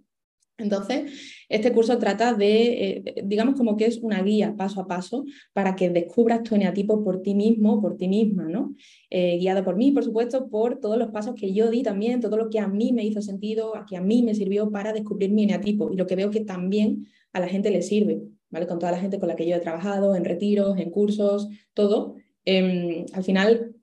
Entonces, 0.59 1.45
este 1.49 1.71
curso 1.71 1.97
trata 1.97 2.33
de, 2.33 3.03
eh, 3.05 3.23
digamos 3.23 3.55
como 3.55 3.75
que 3.75 3.85
es 3.85 3.97
una 3.97 4.21
guía 4.21 4.55
paso 4.55 4.81
a 4.81 4.87
paso 4.87 5.25
para 5.53 5.75
que 5.75 5.89
descubras 5.89 6.43
tu 6.43 6.55
eneatipo 6.55 7.03
por 7.03 7.21
ti 7.21 7.33
mismo, 7.33 7.81
por 7.81 7.97
ti 7.97 8.07
misma, 8.07 8.43
¿no? 8.43 8.75
Eh, 9.09 9.37
guiado 9.39 9.63
por 9.63 9.75
mí, 9.75 9.91
por 9.91 10.03
supuesto, 10.03 10.49
por 10.49 10.79
todos 10.79 10.97
los 10.97 11.09
pasos 11.09 11.35
que 11.35 11.53
yo 11.53 11.71
di 11.71 11.81
también, 11.81 12.19
todo 12.19 12.37
lo 12.37 12.49
que 12.49 12.59
a 12.59 12.67
mí 12.67 12.91
me 12.93 13.05
hizo 13.05 13.21
sentido, 13.21 13.73
que 13.89 13.97
a 13.97 14.01
mí 14.01 14.21
me 14.21 14.35
sirvió 14.35 14.69
para 14.69 14.93
descubrir 14.93 15.31
mi 15.31 15.43
eneatipo 15.43 15.91
y 15.91 15.95
lo 15.95 16.05
que 16.05 16.15
veo 16.15 16.29
que 16.29 16.41
también 16.41 17.07
a 17.33 17.39
la 17.39 17.47
gente 17.47 17.71
le 17.71 17.81
sirve, 17.81 18.21
¿vale? 18.49 18.67
Con 18.67 18.79
toda 18.79 18.91
la 18.91 18.99
gente 18.99 19.19
con 19.19 19.29
la 19.29 19.35
que 19.35 19.47
yo 19.47 19.55
he 19.55 19.59
trabajado, 19.59 20.15
en 20.15 20.25
retiros, 20.25 20.77
en 20.77 20.91
cursos, 20.91 21.47
todo. 21.73 22.15
Em, 22.45 23.05
al 23.13 23.23
final 23.23 23.75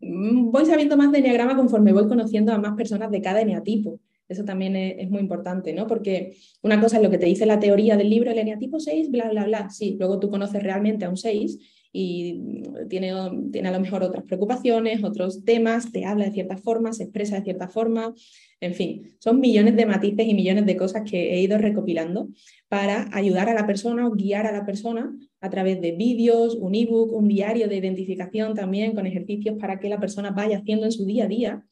mm, 0.00 0.50
voy 0.50 0.66
sabiendo 0.66 0.96
más 0.96 1.10
de 1.10 1.18
eneagrama 1.18 1.56
conforme 1.56 1.92
voy 1.92 2.06
conociendo 2.06 2.52
a 2.52 2.58
más 2.58 2.74
personas 2.76 3.10
de 3.10 3.20
cada 3.20 3.40
eneatipo. 3.40 4.00
Eso 4.28 4.44
también 4.44 4.74
es, 4.76 5.10
muy 5.10 5.20
importante, 5.20 5.72
¿no? 5.72 5.86
Porque 5.86 6.36
una 6.62 6.80
cosa 6.80 6.96
es 6.96 7.02
lo 7.02 7.10
que 7.10 7.18
te 7.18 7.26
dice 7.26 7.44
la 7.44 7.60
teoría 7.60 7.96
del 7.96 8.08
libro, 8.08 8.30
el 8.30 8.38
eneatipo 8.38 8.80
6, 8.80 9.10
bla, 9.10 9.28
bla, 9.30 9.44
bla. 9.44 9.70
Sí, 9.70 9.96
luego 9.98 10.18
tú 10.18 10.30
conoces 10.30 10.62
realmente 10.62 11.04
a 11.04 11.10
un 11.10 11.16
6 11.16 11.58
y 11.92 12.40
tiene, 12.88 13.12
tiene 13.52 13.68
a 13.68 13.72
lo 13.72 13.80
mejor 13.80 14.02
otras 14.02 14.24
preocupaciones, 14.24 15.04
otros 15.04 15.44
temas, 15.44 15.92
te 15.92 16.06
habla 16.06 16.24
de 16.24 16.32
cierta 16.32 16.56
forma, 16.56 16.92
se 16.92 17.04
expresa 17.04 17.36
de 17.36 17.44
cierta 17.44 17.68
forma. 17.68 18.14
En 18.60 18.74
fin, 18.74 19.14
son 19.20 19.40
millones 19.40 19.76
de 19.76 19.86
matices 19.86 20.26
y 20.26 20.34
millones 20.34 20.64
de 20.64 20.76
cosas 20.76 21.02
que 21.08 21.34
he 21.34 21.40
ido 21.40 21.58
recopilando 21.58 22.30
para 22.68 23.08
ayudar 23.12 23.48
a 23.50 23.54
la 23.54 23.66
persona 23.66 24.08
o 24.08 24.12
guiar 24.12 24.46
a 24.46 24.52
la 24.52 24.64
persona 24.64 25.14
a 25.40 25.50
través 25.50 25.80
de 25.82 25.92
vídeos, 25.92 26.56
un 26.56 26.74
ebook, 26.74 27.12
un 27.12 27.28
diario 27.28 27.68
de 27.68 27.76
identificación 27.76 28.54
también 28.54 28.94
con 28.94 29.06
ejercicios 29.06 29.56
para 29.60 29.78
que 29.78 29.90
la 29.90 30.00
persona 30.00 30.30
vaya 30.30 30.58
haciendo 30.58 30.86
en 30.86 30.92
su 30.92 31.04
día 31.04 31.24
a 31.24 31.28
día 31.28 31.64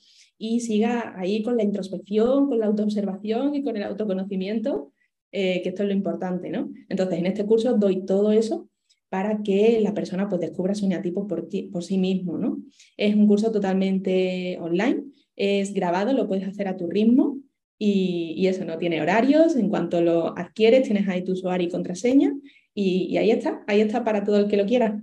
y 0.43 0.59
siga 0.59 1.15
ahí 1.17 1.41
con 1.41 1.57
la 1.57 1.63
introspección, 1.63 2.49
con 2.49 2.59
la 2.59 2.67
autoobservación 2.67 3.55
y 3.55 3.63
con 3.63 3.77
el 3.77 3.85
autoconocimiento, 3.85 4.93
eh, 5.31 5.63
que 5.63 5.69
esto 5.69 5.85
es 5.85 5.89
lo 5.89 5.95
importante, 5.95 6.51
¿no? 6.51 6.69
Entonces, 6.89 7.21
en 7.21 7.27
este 7.27 7.47
curso 7.47 7.75
doy 7.75 8.05
todo 8.05 8.33
eso 8.33 8.69
para 9.09 9.45
que 9.45 9.79
la 9.81 9.95
persona 9.95 10.29
pues, 10.29 10.41
descubra 10.41 10.75
su 10.75 10.89
neatipo 10.89 11.29
por, 11.29 11.49
sí 11.49 11.97
mismo, 11.97 12.39
¿no? 12.39 12.59
Es 12.97 13.15
un 13.15 13.29
curso 13.29 13.53
totalmente 13.53 14.59
online, 14.61 15.05
es 15.37 15.73
grabado, 15.75 16.13
lo 16.13 16.27
puedes 16.27 16.49
hacer 16.49 16.67
a 16.67 16.77
tu 16.77 16.89
ritmo 16.89 17.39
y, 17.79 18.35
y 18.37 18.49
eso 18.49 18.65
no 18.65 18.79
tiene 18.79 19.01
horarios, 19.01 19.55
en 19.55 19.69
cuanto 19.69 20.01
lo 20.01 20.37
adquieres 20.37 20.83
tienes 20.83 21.07
ahí 21.09 21.23
tu 21.23 21.33
usuario 21.33 21.69
y 21.69 21.71
contraseña 21.71 22.35
y, 22.75 23.05
y 23.05 23.17
ahí 23.17 23.31
está, 23.31 23.63
ahí 23.69 23.81
está 23.81 24.03
para 24.03 24.25
todo 24.25 24.39
el 24.39 24.49
que 24.49 24.57
lo 24.57 24.67
quiera 24.67 25.01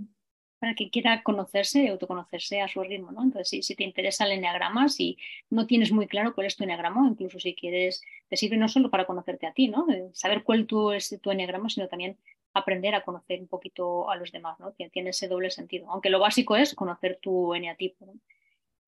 para 0.60 0.76
que 0.76 0.90
quiera 0.90 1.24
conocerse 1.24 1.84
y 1.84 1.88
autoconocerse 1.88 2.62
a 2.62 2.68
su 2.68 2.84
ritmo, 2.84 3.12
¿no? 3.12 3.24
Entonces, 3.24 3.66
si, 3.66 3.76
te 3.76 3.84
interesa 3.84 4.26
el 4.26 4.34
enneagrama, 4.34 4.90
si 4.90 5.18
no 5.50 5.66
tienes 5.66 5.92
muy 5.92 6.08
claro 6.08 6.36
cuál 6.36 6.48
es 6.48 6.56
tu 6.56 6.64
enneagrama, 6.64 7.08
incluso 7.08 7.40
si 7.40 7.56
quieres, 7.56 8.04
te 8.28 8.38
sirve 8.38 8.58
no 8.58 8.68
solo 8.68 8.90
para 8.90 9.06
conocerte 9.06 9.48
a 9.48 9.54
ti, 9.54 9.70
¿no? 9.70 9.88
Saber 10.14 10.44
cuál 10.44 10.66
tú 10.66 10.92
es 10.92 11.18
tu 11.22 11.32
enneagrama, 11.32 11.70
sino 11.70 11.88
también 11.88 12.18
aprender 12.54 12.96
a 12.96 13.04
conocer 13.04 13.40
un 13.40 13.48
poquito 13.48 14.10
a 14.10 14.16
los 14.16 14.32
demás, 14.32 14.60
¿no? 14.60 14.72
Tiene 14.72 15.12
ese 15.12 15.28
doble 15.28 15.50
sentido. 15.52 15.90
Aunque 15.90 16.10
lo 16.10 16.20
básico 16.20 16.56
es 16.56 16.76
conocer 16.76 17.20
tu 17.22 17.54
eneatipo. 17.54 18.14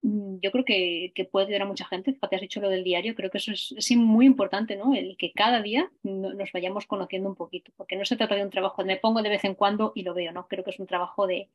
Mm, 0.02 0.40
yo 0.40 0.50
creo 0.50 0.64
que, 0.64 1.28
puede 1.30 1.46
ayudar 1.46 1.62
a 1.62 1.66
mucha 1.66 1.86
gente. 1.86 2.12
Te 2.12 2.36
has 2.36 2.42
dicho 2.42 2.60
lo 2.60 2.68
del 2.68 2.84
diario, 2.84 3.14
creo 3.14 3.30
que 3.30 3.38
eso 3.38 3.52
es, 3.52 3.96
muy 3.96 4.26
importante, 4.26 4.76
¿no? 4.76 4.94
El 4.94 5.16
que 5.16 5.32
cada 5.32 5.62
día 5.62 5.90
nos 6.02 6.52
vayamos 6.52 6.86
conociendo 6.86 7.28
un 7.28 7.36
poquito, 7.36 7.72
porque 7.76 7.96
no 7.96 8.04
se 8.04 8.16
trata 8.16 8.34
de 8.34 8.44
un 8.44 8.50
trabajo, 8.50 8.84
me 8.84 8.96
pongo 8.96 9.22
de 9.22 9.28
vez 9.28 9.44
en 9.44 9.54
cuando 9.54 9.92
y 9.94 10.02
lo 10.02 10.14
veo, 10.14 10.32
¿no? 10.32 10.48
Creo 10.48 10.64
que 10.64 10.70
es 10.70 10.80
un 10.80 10.86
trabajo 10.86 11.26
de, 11.26 11.48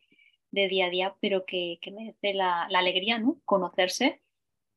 día 0.51 0.85
a 0.87 0.89
día, 0.89 1.15
pero 1.19 1.45
que, 1.45 1.79
merece 1.91 2.33
la, 2.33 2.63
alegría, 2.63 3.19
¿no? 3.19 3.39
Conocerse, 3.45 4.21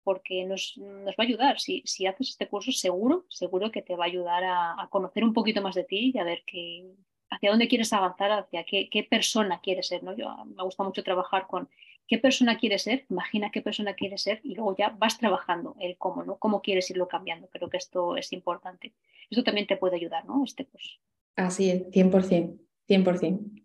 porque 0.03 0.45
nos, 0.45 0.75
va 0.79 1.15
a 1.17 1.23
ayudar. 1.23 1.61
Si, 1.61 1.83
haces 2.07 2.31
este 2.31 2.49
curso, 2.49 2.73
seguro, 2.73 3.27
seguro 3.29 3.71
que 3.71 3.83
te 3.83 3.97
va 3.97 4.05
a 4.05 4.09
ayudar 4.09 4.45
a, 4.45 4.89
conocer 4.91 5.25
un 5.25 5.33
poquito 5.33 5.63
más 5.63 5.75
de 5.75 5.85
ti 5.85 6.13
y 6.15 6.19
a 6.19 6.25
ver 6.25 6.43
qué, 6.47 6.87
hacia 7.31 7.51
dónde 7.51 7.69
quieres 7.69 7.93
avanzar, 7.93 8.33
hacia 8.33 8.65
qué, 8.65 8.89
qué 8.91 9.05
persona 9.05 9.61
quieres 9.61 9.89
ser, 9.89 10.03
¿no? 10.03 10.17
Yo, 10.17 10.45
me 10.45 10.63
gusta 10.63 10.83
mucho 10.83 11.05
trabajar 11.05 11.47
con 11.47 11.69
qué 12.11 12.19
persona 12.19 12.59
quieres 12.59 12.83
ser, 12.83 13.07
imagina 13.09 13.53
qué 13.53 13.63
persona 13.63 13.95
quieres 13.95 14.23
ser 14.23 14.41
y 14.43 14.57
luego 14.57 14.77
ya 14.77 14.89
vas 14.99 15.17
trabajando 15.17 15.77
el 15.79 15.97
cómo, 15.97 16.25
¿no? 16.25 16.39
Cómo 16.39 16.61
quieres 16.61 16.91
irlo 16.91 17.07
cambiando. 17.07 17.49
Creo 17.49 17.71
que 17.71 17.77
esto 17.77 18.17
es 18.17 18.33
importante. 18.33 18.93
Esto 19.31 19.45
también 19.45 19.69
te 19.69 19.77
puede 19.77 19.95
ayudar, 19.95 20.25
¿no? 20.25 20.43
Este 20.45 20.67
curso. 20.67 20.99
Así 21.37 21.71
es, 21.71 21.87
100%, 21.93 22.59
100%. 22.89 23.65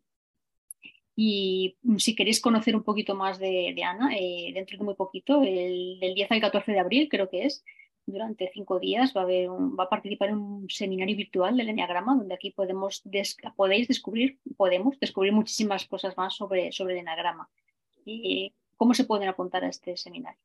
Y 1.16 1.78
mm, 1.84 1.98
si 1.98 2.16
queréis 2.16 2.42
conocer 2.42 2.76
un 2.76 2.84
poquito 2.84 3.16
más 3.16 3.40
de, 3.40 3.76
Ana, 3.84 4.16
eh, 4.16 4.52
dentro 4.54 4.78
de 4.78 4.84
muy 4.84 4.96
poquito, 4.96 5.44
el, 5.44 6.00
del 6.00 6.14
10 6.14 6.32
al 6.32 6.42
14 6.42 6.72
de 6.72 6.80
abril 6.80 7.08
creo 7.10 7.30
que 7.30 7.46
es, 7.46 7.64
durante 8.06 8.52
cinco 8.54 8.80
días 8.80 9.14
va 9.16 9.22
a, 9.22 9.24
haber 9.24 9.50
va 9.50 9.86
a 9.86 9.90
participar 9.90 10.30
en 10.30 10.38
un 10.38 10.70
seminario 10.70 11.16
virtual 11.16 11.58
del 11.58 11.70
Enneagrama, 11.70 12.16
donde 12.16 12.36
aquí 12.36 12.52
podemos 12.52 13.04
podéis 13.56 13.88
descubrir, 13.88 14.40
podemos 14.58 15.00
descubrir 15.00 15.34
muchísimas 15.34 15.86
cosas 15.86 16.16
más 16.18 16.36
sobre, 16.36 16.72
sobre 16.72 16.94
el 16.94 17.00
Enneagrama. 17.00 17.50
¿Y 18.06 18.54
cómo 18.78 18.94
se 18.94 19.06
pueden 19.06 19.28
apuntar 19.28 19.64
a 19.64 19.70
este 19.70 19.98
seminario? 19.98 20.40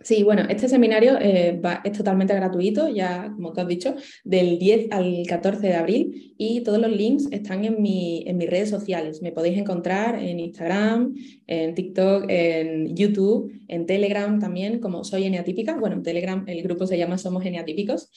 Sí, 0.00 0.22
bueno, 0.22 0.42
este 0.50 0.68
seminario 0.68 1.16
eh, 1.18 1.60
es 1.84 1.92
totalmente 1.96 2.34
gratuito, 2.34 2.88
ya 2.88 3.32
como 3.34 3.52
te 3.52 3.62
has 3.62 3.68
dicho, 3.68 3.94
del 4.22 4.58
10 4.58 4.88
al 4.90 5.22
14 5.26 5.66
de 5.66 5.74
abril 5.74 6.34
y 6.36 6.60
todos 6.62 6.78
los 6.78 6.90
links 6.90 7.28
están 7.30 7.64
en, 7.64 7.80
mi, 7.80 8.22
en 8.26 8.36
mis 8.36 8.50
redes 8.50 8.68
sociales. 8.68 9.22
Me 9.22 9.32
podéis 9.32 9.56
encontrar 9.56 10.20
en 10.20 10.40
Instagram, 10.40 11.14
en 11.46 11.74
TikTok, 11.74 12.26
en 12.28 12.94
YouTube, 12.94 13.50
en 13.68 13.86
Telegram 13.86 14.38
también, 14.38 14.78
como 14.78 15.04
soy 15.04 15.24
eneatípica. 15.24 15.76
Bueno, 15.76 15.96
en 15.96 16.02
Telegram 16.02 16.44
el 16.48 16.62
grupo 16.62 16.86
se 16.86 16.98
llama 16.98 17.16
Somos 17.16 17.46
Eneatípicos, 17.46 18.10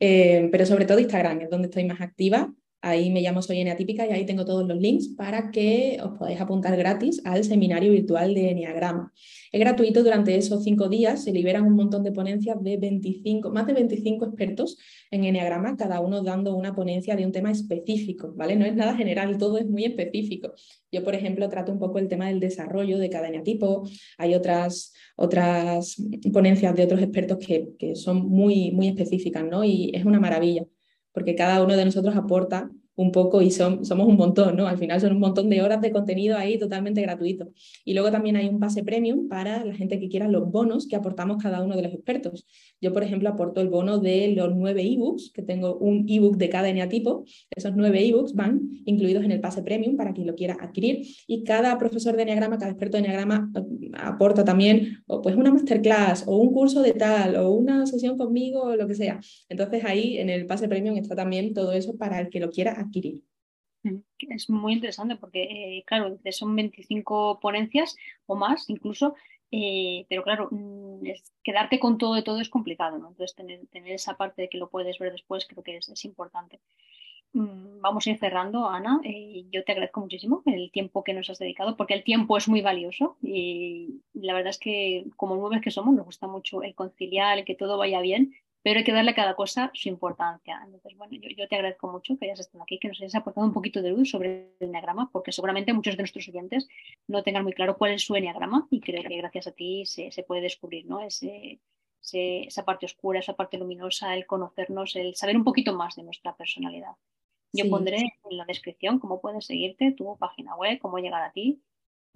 eh, 0.00 0.48
pero 0.50 0.64
sobre 0.64 0.86
todo 0.86 0.98
Instagram 0.98 1.42
es 1.42 1.50
donde 1.50 1.66
estoy 1.66 1.84
más 1.84 2.00
activa 2.00 2.54
Ahí 2.80 3.10
me 3.10 3.20
llamo 3.22 3.42
Soy 3.42 3.58
Eneatípica 3.58 4.06
y 4.06 4.10
ahí 4.10 4.24
tengo 4.24 4.44
todos 4.44 4.66
los 4.66 4.78
links 4.78 5.08
para 5.08 5.50
que 5.50 5.98
os 6.00 6.16
podáis 6.16 6.40
apuntar 6.40 6.76
gratis 6.76 7.20
al 7.24 7.42
seminario 7.42 7.90
virtual 7.90 8.34
de 8.34 8.50
Enneagrama. 8.50 9.12
Es 9.50 9.58
gratuito 9.58 10.04
durante 10.04 10.36
esos 10.36 10.62
cinco 10.62 10.88
días, 10.88 11.24
se 11.24 11.32
liberan 11.32 11.64
un 11.64 11.74
montón 11.74 12.04
de 12.04 12.12
ponencias 12.12 12.62
de 12.62 12.76
25, 12.76 13.50
más 13.50 13.66
de 13.66 13.72
25 13.72 14.26
expertos 14.26 14.78
en 15.10 15.24
Enneagrama, 15.24 15.76
cada 15.76 16.00
uno 16.00 16.22
dando 16.22 16.54
una 16.54 16.72
ponencia 16.76 17.16
de 17.16 17.26
un 17.26 17.32
tema 17.32 17.50
específico, 17.50 18.32
¿vale? 18.36 18.54
No 18.54 18.64
es 18.64 18.76
nada 18.76 18.94
general, 18.94 19.38
todo 19.38 19.58
es 19.58 19.66
muy 19.68 19.84
específico. 19.84 20.52
Yo, 20.92 21.02
por 21.02 21.16
ejemplo, 21.16 21.48
trato 21.48 21.72
un 21.72 21.80
poco 21.80 21.98
el 21.98 22.06
tema 22.06 22.28
del 22.28 22.38
desarrollo 22.38 22.98
de 22.98 23.10
cada 23.10 23.26
eneatipo, 23.26 23.88
hay 24.18 24.36
otras, 24.36 24.92
otras 25.16 25.96
ponencias 26.32 26.76
de 26.76 26.84
otros 26.84 27.02
expertos 27.02 27.38
que, 27.44 27.70
que 27.76 27.96
son 27.96 28.28
muy, 28.28 28.70
muy 28.70 28.86
específicas, 28.86 29.44
¿no? 29.44 29.64
Y 29.64 29.90
es 29.94 30.04
una 30.04 30.20
maravilla 30.20 30.64
porque 31.18 31.34
cada 31.34 31.64
uno 31.64 31.76
de 31.76 31.84
nosotros 31.84 32.14
aporta 32.14 32.70
un 32.94 33.10
poco 33.10 33.42
y 33.42 33.50
somos 33.50 33.90
un 33.90 34.16
montón, 34.16 34.54
¿no? 34.54 34.68
Al 34.68 34.78
final 34.78 35.00
son 35.00 35.14
un 35.14 35.18
montón 35.18 35.50
de 35.50 35.62
horas 35.62 35.80
de 35.80 35.90
contenido 35.90 36.38
ahí 36.38 36.60
totalmente 36.60 37.02
gratuito. 37.02 37.48
Y 37.84 37.94
luego 37.94 38.12
también 38.12 38.36
hay 38.36 38.48
un 38.48 38.60
pase 38.60 38.84
premium 38.84 39.26
para 39.26 39.64
la 39.64 39.74
gente 39.74 39.98
que 39.98 40.08
quiera 40.08 40.28
los 40.28 40.48
bonos 40.48 40.86
que 40.86 40.94
aportamos 40.94 41.42
cada 41.42 41.60
uno 41.60 41.74
de 41.74 41.82
los 41.82 41.92
expertos. 41.92 42.46
Yo, 42.80 42.92
por 42.92 43.02
ejemplo, 43.02 43.28
aporto 43.28 43.60
el 43.60 43.68
bono 43.68 43.98
de 43.98 44.28
los 44.36 44.54
nueve 44.54 44.82
ebooks, 44.82 45.32
que 45.32 45.42
tengo 45.42 45.76
un 45.78 46.06
ebook 46.08 46.36
de 46.36 46.48
cada 46.48 46.68
eneatipo. 46.68 47.24
Esos 47.50 47.74
nueve 47.74 48.06
ebooks 48.06 48.34
van 48.34 48.60
incluidos 48.84 49.24
en 49.24 49.32
el 49.32 49.40
pase 49.40 49.62
premium 49.62 49.96
para 49.96 50.12
quien 50.12 50.26
lo 50.26 50.34
quiera 50.34 50.56
adquirir. 50.60 51.06
Y 51.26 51.44
cada 51.44 51.76
profesor 51.78 52.16
de 52.16 52.22
eneagrama, 52.22 52.58
cada 52.58 52.70
experto 52.70 52.96
de 52.96 53.04
eneagrama 53.04 53.50
eh, 53.54 53.90
aporta 53.94 54.44
también 54.44 55.02
pues 55.06 55.34
una 55.36 55.52
masterclass 55.52 56.24
o 56.26 56.36
un 56.36 56.52
curso 56.52 56.82
de 56.82 56.92
tal 56.92 57.36
o 57.36 57.50
una 57.50 57.86
sesión 57.86 58.16
conmigo 58.16 58.62
o 58.62 58.76
lo 58.76 58.86
que 58.86 58.94
sea. 58.94 59.20
Entonces 59.48 59.84
ahí 59.84 60.18
en 60.18 60.30
el 60.30 60.46
pase 60.46 60.68
premium 60.68 60.96
está 60.96 61.16
también 61.16 61.54
todo 61.54 61.72
eso 61.72 61.96
para 61.96 62.20
el 62.20 62.30
que 62.30 62.40
lo 62.40 62.50
quiera 62.50 62.72
adquirir. 62.72 63.22
Mm, 63.82 63.98
es 64.30 64.50
muy 64.50 64.74
interesante 64.74 65.16
porque, 65.16 65.42
eh, 65.44 65.84
claro, 65.86 66.18
son 66.30 66.54
25 66.56 67.38
ponencias 67.40 67.96
o 68.26 68.36
más 68.36 68.68
incluso, 68.68 69.14
eh, 69.50 70.06
pero 70.08 70.22
claro, 70.22 70.48
mm, 70.50 71.02
quedarte 71.42 71.78
con 71.78 71.98
todo 71.98 72.14
de 72.14 72.22
todo 72.22 72.40
es 72.40 72.50
complicado, 72.50 72.98
¿no? 72.98 73.08
Entonces, 73.08 73.34
tener, 73.34 73.60
esa 73.86 74.16
parte 74.16 74.42
de 74.42 74.48
que 74.48 74.58
lo 74.58 74.68
puedes 74.68 74.98
ver 74.98 75.12
después 75.12 75.46
creo 75.46 75.62
que 75.62 75.76
es, 75.76 76.04
importante. 76.04 76.60
Mm, 77.32 77.80
vamos 77.80 78.06
a 78.06 78.10
ir 78.10 78.18
cerrando, 78.18 78.68
Ana. 78.68 79.00
Eh, 79.04 79.46
yo 79.50 79.64
te 79.64 79.72
agradezco 79.72 80.00
muchísimo 80.00 80.42
el 80.46 80.70
tiempo 80.70 81.04
que 81.04 81.14
nos 81.14 81.30
has 81.30 81.38
dedicado, 81.38 81.76
porque 81.76 81.94
el 81.94 82.04
tiempo 82.04 82.36
es 82.36 82.48
muy 82.48 82.62
valioso 82.62 83.16
y 83.22 84.02
la 84.14 84.34
verdad 84.34 84.50
es 84.50 84.58
que 84.58 85.06
como 85.16 85.36
nueve 85.36 85.60
que 85.62 85.70
somos 85.70 85.94
nos 85.94 86.06
gusta 86.06 86.26
mucho 86.26 86.62
el 86.62 86.74
conciliar, 86.74 87.38
el 87.38 87.44
que 87.44 87.54
todo 87.54 87.78
vaya 87.78 88.00
bien, 88.00 88.34
pero 88.68 88.80
hay 88.80 88.84
que 88.84 88.92
darle 88.92 89.12
a 89.12 89.14
cada 89.14 89.34
cosa 89.34 89.70
su 89.72 89.88
importancia. 89.88 90.60
Entonces, 90.62 90.94
bueno, 90.98 91.14
yo, 91.14 91.48
te 91.48 91.54
agradezco 91.56 91.90
mucho 91.90 92.18
que 92.18 92.26
hayas 92.26 92.40
estado 92.40 92.62
aquí, 92.62 92.78
que 92.78 92.88
nos 92.88 93.00
hayas 93.00 93.14
aportado 93.14 93.46
un 93.46 93.54
poquito 93.54 93.80
de 93.80 93.92
luz 93.92 94.10
sobre 94.10 94.52
el 94.60 94.68
enneagrama, 94.68 95.08
porque 95.10 95.32
seguramente 95.32 95.72
muchos 95.72 95.96
de 95.96 96.02
nuestros 96.02 96.28
oyentes 96.28 96.68
no 97.06 97.22
tengan 97.22 97.44
muy 97.44 97.54
claro 97.54 97.78
cuál 97.78 97.92
es 97.92 98.04
su 98.04 98.14
enneagrama 98.14 98.68
y 98.70 98.80
creo 98.80 99.02
que 99.04 99.16
gracias 99.16 99.46
a 99.46 99.52
ti 99.52 99.86
se, 99.86 100.10
puede 100.24 100.42
descubrir 100.42 100.84
¿no? 100.84 101.00
Ese, 101.00 101.60
esa 102.12 102.66
parte 102.66 102.84
oscura, 102.84 103.20
esa 103.20 103.32
parte 103.32 103.56
luminosa, 103.56 104.14
el 104.14 104.26
conocernos, 104.26 104.96
el 104.96 105.14
saber 105.14 105.38
un 105.38 105.44
poquito 105.44 105.74
más 105.74 105.96
de 105.96 106.02
nuestra 106.02 106.36
personalidad. 106.36 106.92
Yo 107.54 107.70
pondré 107.70 107.96
en 108.30 108.36
la 108.36 108.44
descripción 108.44 108.98
cómo 108.98 109.22
puedes 109.22 109.46
seguirte, 109.46 109.92
tu 109.92 110.14
página 110.18 110.56
web, 110.56 110.78
cómo 110.78 110.98
llegar 110.98 111.22
a 111.22 111.32
ti. 111.32 111.62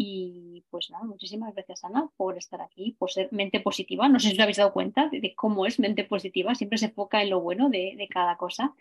Y 0.05 0.65
pues 0.69 0.91
nada, 0.91 1.05
muchísimas 1.05 1.55
gracias 1.55 1.85
Ana 1.85 2.11
por 2.17 2.37
estar 2.37 2.61
aquí, 2.61 2.97
por 2.99 3.13
ser 3.13 3.29
mente 3.31 3.61
positiva. 3.61 4.09
No 4.09 4.19
sé 4.19 4.31
si 4.31 4.35
os 4.35 4.41
habéis 4.41 4.57
dado 4.57 4.73
cuenta 4.73 5.09
de, 5.09 5.33
cómo 5.37 5.65
es 5.65 5.79
mente 5.79 6.03
positiva, 6.03 6.57
siempre 6.57 6.79
se 6.79 6.87
enfoca 6.87 7.23
en 7.23 7.31
lo 7.31 7.41
bueno 7.41 7.69
de, 7.69 7.95
de, 7.97 8.09
cada 8.09 8.37
cosa 8.37 8.75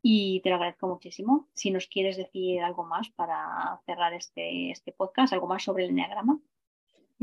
y 0.00 0.40
te 0.40 0.48
lo 0.48 0.54
agradezco 0.54 0.88
muchísimo. 0.88 1.48
Si 1.52 1.70
nos 1.70 1.86
quieres 1.86 2.16
decir 2.16 2.62
algo 2.62 2.82
más 2.82 3.10
para 3.10 3.78
cerrar 3.84 4.14
este, 4.14 4.70
este 4.70 4.92
podcast, 4.92 5.34
algo 5.34 5.48
más 5.48 5.62
sobre 5.62 5.84
el 5.84 5.90
enneagrama. 5.90 6.40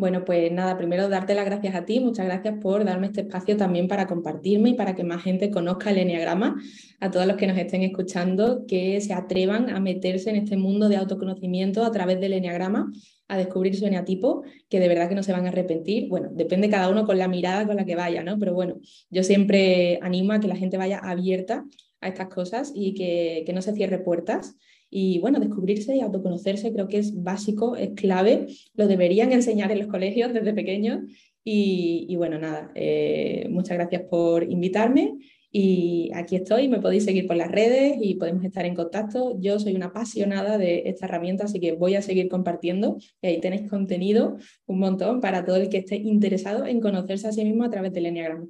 Bueno, 0.01 0.25
pues 0.25 0.51
nada, 0.51 0.79
primero 0.79 1.09
darte 1.09 1.35
las 1.35 1.45
gracias 1.45 1.75
a 1.75 1.85
ti, 1.85 1.99
muchas 1.99 2.25
gracias 2.25 2.55
por 2.59 2.83
darme 2.85 3.05
este 3.05 3.21
espacio 3.21 3.55
también 3.55 3.87
para 3.87 4.07
compartirme 4.07 4.69
y 4.69 4.73
para 4.73 4.95
que 4.95 5.03
más 5.03 5.21
gente 5.21 5.51
conozca 5.51 5.91
el 5.91 5.99
Enneagrama, 5.99 6.59
a 6.99 7.11
todos 7.11 7.27
los 7.27 7.37
que 7.37 7.45
nos 7.45 7.55
estén 7.55 7.83
escuchando, 7.83 8.65
que 8.67 8.99
se 8.99 9.13
atrevan 9.13 9.69
a 9.69 9.79
meterse 9.79 10.31
en 10.31 10.37
este 10.37 10.57
mundo 10.57 10.89
de 10.89 10.95
autoconocimiento 10.95 11.85
a 11.85 11.91
través 11.91 12.19
del 12.19 12.33
Enneagrama, 12.33 12.91
a 13.27 13.37
descubrir 13.37 13.75
su 13.75 13.85
eneatipo, 13.85 14.41
que 14.69 14.79
de 14.79 14.87
verdad 14.87 15.07
que 15.07 15.13
no 15.13 15.21
se 15.21 15.33
van 15.33 15.45
a 15.45 15.49
arrepentir. 15.49 16.09
Bueno, 16.09 16.29
depende 16.33 16.67
cada 16.67 16.89
uno 16.89 17.05
con 17.05 17.19
la 17.19 17.27
mirada 17.27 17.67
con 17.67 17.75
la 17.75 17.85
que 17.85 17.95
vaya, 17.95 18.23
¿no? 18.23 18.39
Pero 18.39 18.55
bueno, 18.55 18.79
yo 19.11 19.21
siempre 19.21 19.99
animo 20.01 20.33
a 20.33 20.39
que 20.39 20.47
la 20.47 20.55
gente 20.55 20.77
vaya 20.77 20.97
abierta 20.97 21.63
a 21.99 22.07
estas 22.07 22.29
cosas 22.29 22.71
y 22.73 22.95
que, 22.95 23.43
que 23.45 23.53
no 23.53 23.61
se 23.61 23.73
cierre 23.73 23.99
puertas 23.99 24.55
y 24.93 25.19
bueno, 25.19 25.39
descubrirse 25.39 25.95
y 25.95 26.01
autoconocerse 26.01 26.73
creo 26.73 26.89
que 26.89 26.97
es 26.97 27.23
básico, 27.23 27.77
es 27.77 27.91
clave, 27.95 28.47
lo 28.73 28.88
deberían 28.88 29.32
enseñar 29.32 29.71
en 29.71 29.80
los 29.80 29.88
colegios 29.88 30.34
desde 30.34 30.54
pequeños. 30.54 30.99
Y, 31.43 32.13
bueno, 32.17 32.38
nada, 32.38 32.71
eh, 32.75 33.47
muchas 33.49 33.75
gracias 33.75 34.04
por 34.04 34.43
invitarme 34.43 35.17
y 35.49 36.12
aquí 36.13 36.36
estoy, 36.36 36.67
me 36.67 36.80
podéis 36.80 37.04
seguir 37.04 37.25
por 37.25 37.36
las 37.36 37.49
redes 37.49 37.97
y 37.99 38.15
podemos 38.15 38.43
estar 38.43 38.65
en 38.65 38.75
contacto. 38.75 39.38
Yo 39.39 39.60
soy 39.60 39.75
una 39.75 39.88
apasionada 39.88 40.58
de 40.58 40.84
esta 40.86 41.08
herramienta, 41.08 41.45
así 41.45 41.60
que 41.60 41.71
voy 41.71 41.95
a 41.95 42.01
seguir 42.01 42.30
compartiendo 42.30 42.97
y 43.21 43.27
ahí 43.27 43.41
tenéis 43.41 43.69
contenido 43.69 44.38
un 44.67 44.80
montón 44.80 45.19
para 45.19 45.43
todo 45.43 45.56
el 45.56 45.69
que 45.69 45.80
esté 45.80 45.95
interesado 45.95 46.65
en 46.65 46.80
conocerse 46.80 47.27
a 47.27 47.32
sí 47.32 47.43
mismo 47.43 47.63
a 47.63 47.69
través 47.69 47.91
del 47.91 48.06
Enneagrama. 48.06 48.45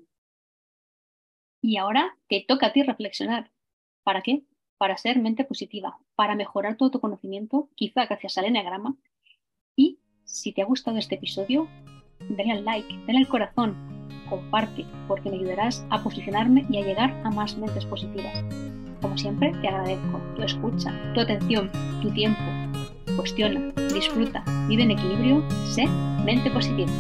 Y 1.62 1.78
ahora 1.78 2.18
te 2.28 2.44
toca 2.48 2.68
a 2.68 2.74
ti 2.74 2.84
reflexionar. 2.84 3.52
¿Para 4.04 4.22
qué? 4.22 4.44
Para 4.82 4.98
ser 4.98 5.20
mente 5.20 5.44
positiva, 5.44 6.00
para 6.16 6.34
mejorar 6.34 6.76
tu 6.76 6.86
autoconocimiento, 6.86 7.70
quizá 7.76 8.08
gracias 8.08 8.40
al 8.40 8.46
eneagrama. 8.46 8.96
Y 9.76 10.00
si 10.24 10.54
te 10.54 10.64
ha 10.64 10.66
gustado 10.66 10.98
este 10.98 11.14
episodio, 11.14 11.68
dale 12.28 12.52
al 12.52 12.66
like, 12.66 12.92
dale 13.06 13.20
al 13.20 13.28
corazón, 13.28 13.76
comparte, 14.28 14.88
porque 15.08 15.30
me 15.30 15.36
ayudarás 15.36 15.86
a 15.92 16.02
posicionarme 16.02 16.66
y 16.68 16.80
a 16.80 16.84
llegar 16.84 17.12
a 17.24 17.30
más 17.30 17.56
mentes 17.58 17.86
positivas. 17.86 18.44
Como 19.04 19.16
siempre, 19.20 19.52
te 19.62 19.68
agradezco 19.68 20.20
tu 20.36 20.42
escucha, 20.42 20.92
tu 21.14 21.20
atención, 21.20 21.70
tu 22.02 22.10
tiempo. 22.10 22.42
Cuestiona, 23.16 23.72
disfruta, 23.94 24.44
vive 24.68 24.82
en 24.82 24.92
equilibrio, 24.92 25.48
sé 25.68 25.86
mente 26.26 26.50
positiva. 26.50 26.92